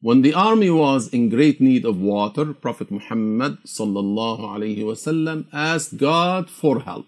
When 0.03 0.22
the 0.22 0.33
army 0.33 0.70
was 0.70 1.09
in 1.09 1.28
great 1.28 1.61
need 1.61 1.85
of 1.85 2.01
water, 2.01 2.55
Prophet 2.55 2.91
Muhammad 2.91 3.59
وسلم, 3.64 5.47
asked 5.53 5.99
God 5.99 6.49
for 6.49 6.81
help, 6.81 7.07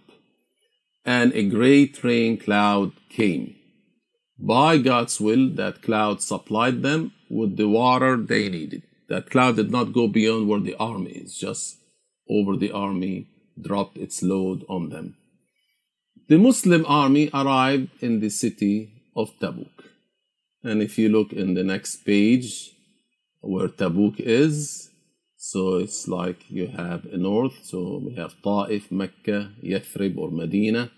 and 1.02 1.32
a 1.32 1.48
great 1.48 2.04
rain 2.04 2.36
cloud 2.36 2.92
came. 3.08 3.56
By 4.38 4.76
God's 4.76 5.18
will, 5.18 5.48
that 5.54 5.80
cloud 5.80 6.20
supplied 6.20 6.82
them 6.82 7.12
with 7.30 7.56
the 7.56 7.68
water 7.68 8.18
they 8.18 8.50
needed. 8.50 8.82
That 9.08 9.30
cloud 9.30 9.56
did 9.56 9.70
not 9.70 9.94
go 9.94 10.06
beyond 10.06 10.48
where 10.48 10.60
the 10.60 10.74
army 10.74 11.12
is, 11.12 11.38
just 11.38 11.78
over 12.28 12.56
the 12.56 12.72
army 12.72 13.28
dropped 13.58 13.96
its 13.96 14.22
load 14.22 14.64
on 14.68 14.90
them. 14.90 15.16
The 16.28 16.36
Muslim 16.38 16.84
army 16.86 17.30
arrived 17.32 17.88
in 18.00 18.20
the 18.20 18.30
city 18.30 18.92
of 19.16 19.30
Tabuk. 19.40 19.84
And 20.62 20.82
if 20.82 20.98
you 20.98 21.08
look 21.08 21.32
in 21.32 21.54
the 21.54 21.64
next 21.64 22.04
page 22.04 22.70
where 23.41 23.67
Tabuk 23.67 24.19
is, 24.19 24.89
so 25.37 25.75
it's 25.75 26.07
like 26.07 26.49
you 26.49 26.67
have 26.67 27.05
a 27.05 27.17
north, 27.17 27.63
so 27.63 28.01
we 28.05 28.15
have 28.15 28.41
Ta'if, 28.41 28.91
Mecca, 28.91 29.51
Yathrib 29.63 30.17
or 30.17 30.31
Medina, 30.31 30.91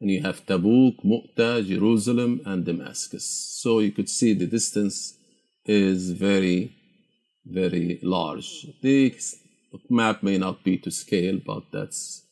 and 0.00 0.10
you 0.10 0.22
have 0.22 0.46
Tabuk, 0.46 1.04
Mu'ta, 1.04 1.66
Jerusalem, 1.66 2.40
and 2.46 2.64
Damascus. 2.64 3.24
So 3.60 3.80
you 3.80 3.92
could 3.92 4.08
see 4.08 4.34
the 4.34 4.46
distance 4.46 5.18
is 5.64 6.12
very, 6.12 6.74
very 7.44 8.00
large. 8.02 8.66
The 8.82 9.14
map 9.90 10.22
may 10.22 10.38
not 10.38 10.64
be 10.64 10.78
to 10.78 10.90
scale, 10.90 11.40
but 11.44 11.64
that's 11.72 12.22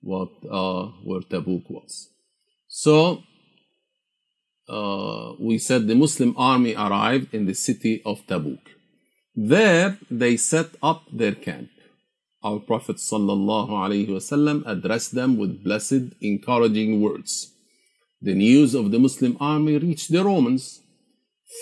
what 0.00 0.30
uh, 0.50 0.86
where 1.04 1.20
Tabuk 1.20 1.70
was. 1.70 2.08
So 2.66 3.22
uh, 4.68 5.32
we 5.40 5.58
said 5.58 5.86
the 5.86 5.94
Muslim 5.94 6.34
army 6.36 6.74
arrived 6.74 7.34
in 7.34 7.46
the 7.46 7.54
city 7.54 8.02
of 8.04 8.26
Tabuk. 8.26 8.60
There 9.40 9.98
they 10.10 10.36
set 10.36 10.70
up 10.82 11.04
their 11.12 11.36
camp. 11.36 11.70
Our 12.42 12.58
Prophet 12.58 12.96
ﷺ 12.96 14.66
addressed 14.66 15.14
them 15.14 15.36
with 15.38 15.62
blessed, 15.62 16.14
encouraging 16.20 17.00
words. 17.00 17.52
The 18.20 18.34
news 18.34 18.74
of 18.74 18.90
the 18.90 18.98
Muslim 18.98 19.36
army 19.38 19.78
reached 19.78 20.10
the 20.10 20.24
Romans. 20.24 20.80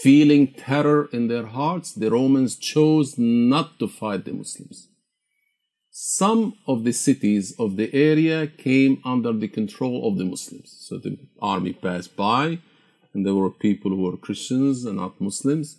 Feeling 0.03 0.55
terror 0.55 1.11
in 1.12 1.29
their 1.29 1.45
hearts, 1.45 1.93
the 1.93 2.11
Romans 2.11 2.57
chose 2.57 3.18
not 3.18 3.79
to 3.79 3.89
fight 3.89 4.24
the 4.24 4.33
Muslims. 4.33 4.89
Some 5.91 6.55
of 6.66 6.85
the 6.85 6.93
cities 6.93 7.55
of 7.59 7.77
the 7.77 7.93
area 7.95 8.47
came 8.47 9.03
under 9.05 9.35
the 9.35 9.49
control 9.49 10.09
of 10.09 10.16
the 10.16 10.24
Muslims. 10.24 10.74
So 10.81 10.97
the 10.97 11.18
army 11.43 11.74
passed 11.74 12.16
by, 12.16 12.59
and 13.12 13.27
there 13.27 13.35
were 13.35 13.51
people 13.51 13.91
who 13.91 14.03
were 14.05 14.16
Christians 14.16 14.87
and 14.87 14.97
not 14.97 15.20
Muslims. 15.20 15.77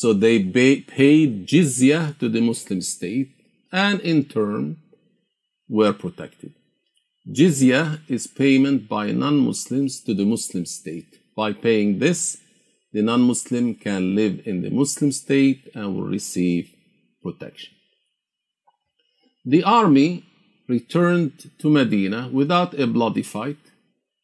So 0.00 0.12
they 0.12 0.40
paid 0.42 1.46
jizya 1.48 2.18
to 2.18 2.28
the 2.28 2.42
Muslim 2.42 2.82
state 2.82 3.30
and 3.72 3.98
in 4.00 4.26
turn 4.26 4.76
were 5.70 5.94
protected. 5.94 6.52
Jizya 7.26 8.00
is 8.06 8.26
payment 8.26 8.90
by 8.90 9.12
non 9.12 9.38
Muslims 9.38 10.02
to 10.02 10.12
the 10.12 10.26
Muslim 10.26 10.66
state. 10.66 11.20
By 11.34 11.54
paying 11.54 11.98
this, 11.98 12.36
the 12.92 13.00
non 13.00 13.22
Muslim 13.22 13.74
can 13.74 14.14
live 14.14 14.42
in 14.44 14.60
the 14.60 14.68
Muslim 14.68 15.12
state 15.12 15.70
and 15.74 15.94
will 15.94 16.10
receive 16.18 16.68
protection. 17.22 17.72
The 19.46 19.64
army 19.64 20.26
returned 20.68 21.52
to 21.60 21.70
Medina 21.70 22.28
without 22.30 22.78
a 22.78 22.86
bloody 22.86 23.22
fight, 23.22 23.64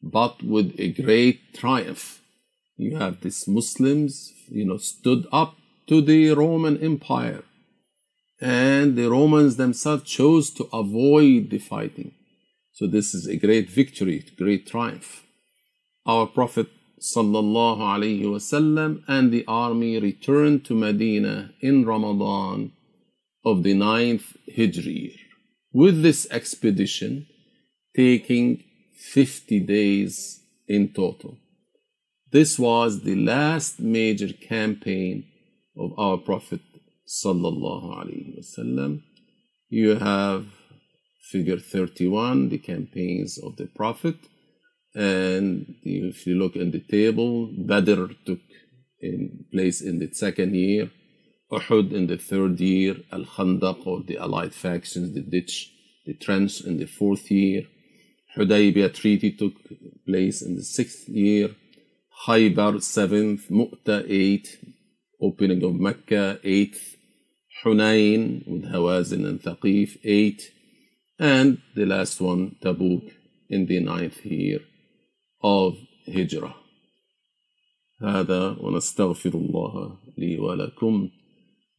but 0.03 0.43
with 0.43 0.75
a 0.79 0.93
great 0.93 1.55
triumph. 1.55 2.21
You 2.77 2.99
have 2.99 3.23
these 3.23 3.49
Muslims, 3.49 4.35
you 4.51 4.67
know, 4.67 4.77
stood 4.77 5.27
up 5.33 5.55
to 5.87 6.01
the 6.01 6.31
Roman 6.31 6.77
Empire, 6.79 7.45
and 8.41 8.97
the 8.97 9.09
Romans 9.09 9.57
themselves 9.57 10.05
chose 10.05 10.51
to 10.51 10.69
avoid 10.73 11.51
the 11.51 11.59
fighting. 11.59 12.13
So 12.73 12.87
this 12.87 13.15
is 13.15 13.27
a 13.27 13.37
great 13.37 13.71
victory, 13.71 14.25
great 14.37 14.67
triumph. 14.67 15.25
Our 16.07 16.27
Prophet 16.27 16.69
wasallam 17.03 19.03
and 19.09 19.33
the 19.33 19.45
army 19.47 19.99
returned 19.99 20.65
to 20.65 20.75
Medina 20.75 21.53
in 21.61 21.85
Ramadan 21.85 22.73
of 23.45 23.63
the 23.63 23.75
ninth 23.75 24.37
Hijri 24.57 25.03
year. 25.03 25.17
With 25.73 26.03
this 26.03 26.27
expedition, 26.31 27.27
taking 27.97 28.63
50 28.97 29.61
days 29.61 30.41
in 30.69 30.93
total. 30.93 31.39
This 32.31 32.59
was 32.59 33.03
the 33.03 33.17
last 33.17 33.81
major 33.81 34.33
campaign 34.33 35.25
of 35.77 35.93
our 35.99 36.19
Prophet 36.19 36.61
sallallahu 37.07 37.97
alaihi 38.01 38.39
wasallam. 38.39 39.03
You 39.69 39.97
have 39.97 40.47
figure 41.31 41.59
31, 41.59 42.51
the 42.51 42.59
campaigns 42.59 43.39
of 43.39 43.57
the 43.57 43.67
Prophet, 43.67 44.17
and 44.95 45.75
if 45.83 46.27
you 46.27 46.35
look 46.35 46.57
in 46.57 46.71
the 46.71 46.81
table, 46.81 47.51
Badr 47.57 48.07
took 48.27 48.41
in 49.01 49.47
place 49.51 49.81
in 49.81 49.99
the 49.99 50.13
second 50.13 50.55
year, 50.55 50.91
Uhud 51.51 51.93
in 51.93 52.07
the 52.07 52.19
third 52.19 52.61
year, 52.61 52.97
Al 53.11 53.25
Khandaq 53.25 53.87
or 53.87 54.03
the 54.03 54.19
allied 54.19 54.55
factions, 54.55 55.15
the 55.15 55.23
ditch, 55.23 55.73
the 56.07 56.15
trench 56.15 56.61
in 56.61 56.79
the 56.79 56.87
fourth 56.87 57.31
year, 57.31 57.63
Hudaybiyah 58.37 58.95
treaty 58.95 59.33
took 59.33 59.55
place 60.07 60.43
in 60.43 60.57
the 60.57 60.63
sixth 60.63 61.09
year, 61.09 61.51
Khaybar 62.27 62.83
seventh, 62.83 63.51
Mu'ta 63.51 64.05
eighth, 64.09 64.57
opening 65.23 65.63
of 65.63 65.75
Mecca 65.75 66.41
eighth, 66.43 66.97
Hunain 67.65 68.47
with 68.47 68.65
Hawazin 68.73 69.25
and 69.29 69.41
Thaqif 69.41 69.99
eight, 70.05 70.53
and 71.19 71.59
the 71.77 71.87
last 71.87 72.21
one, 72.21 72.57
Tabuk, 72.63 73.13
in 73.49 73.67
the 73.67 73.81
ninth 73.81 74.27
year 74.27 74.61
of 75.43 75.77
Hijrah. 76.07 76.57
هذا 78.03 78.57
ونستغفر 78.61 79.35
الله 79.35 79.99
لي 80.19 80.39
ولكم 80.39 81.11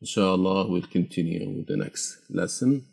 Inshallah, 0.02 0.68
we'll 0.70 0.82
continue 0.82 1.50
with 1.50 1.68
the 1.68 1.78
next 1.78 2.18
lesson. 2.30 2.84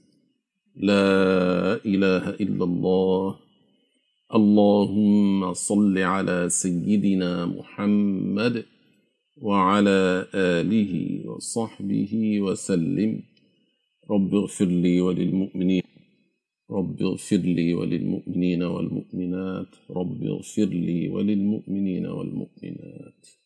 لا 0.77 1.75
إله 1.85 2.31
إلا 2.31 2.65
الله 2.65 3.39
اللهم 4.35 5.55
صل 5.55 5.99
على 5.99 6.49
سيدنا 6.49 7.47
محمد 7.47 8.65
وعلى 9.41 10.27
آله 10.35 10.93
وصحبه 11.29 12.41
وسلم. 12.41 13.23
رب 14.11 14.35
اغفر 14.35 14.65
لي 14.65 15.01
وللمؤمنين 15.01 15.83
رب 16.71 17.03
اغفر 17.03 17.37
لي 17.37 17.75
وللمؤمنين 17.75 18.63
والمؤمنات 18.63 19.73
رب 19.91 20.23
اغفر 20.23 20.65
لي 20.65 21.09
وللمؤمنين 21.09 22.07
والمؤمنات. 22.07 23.40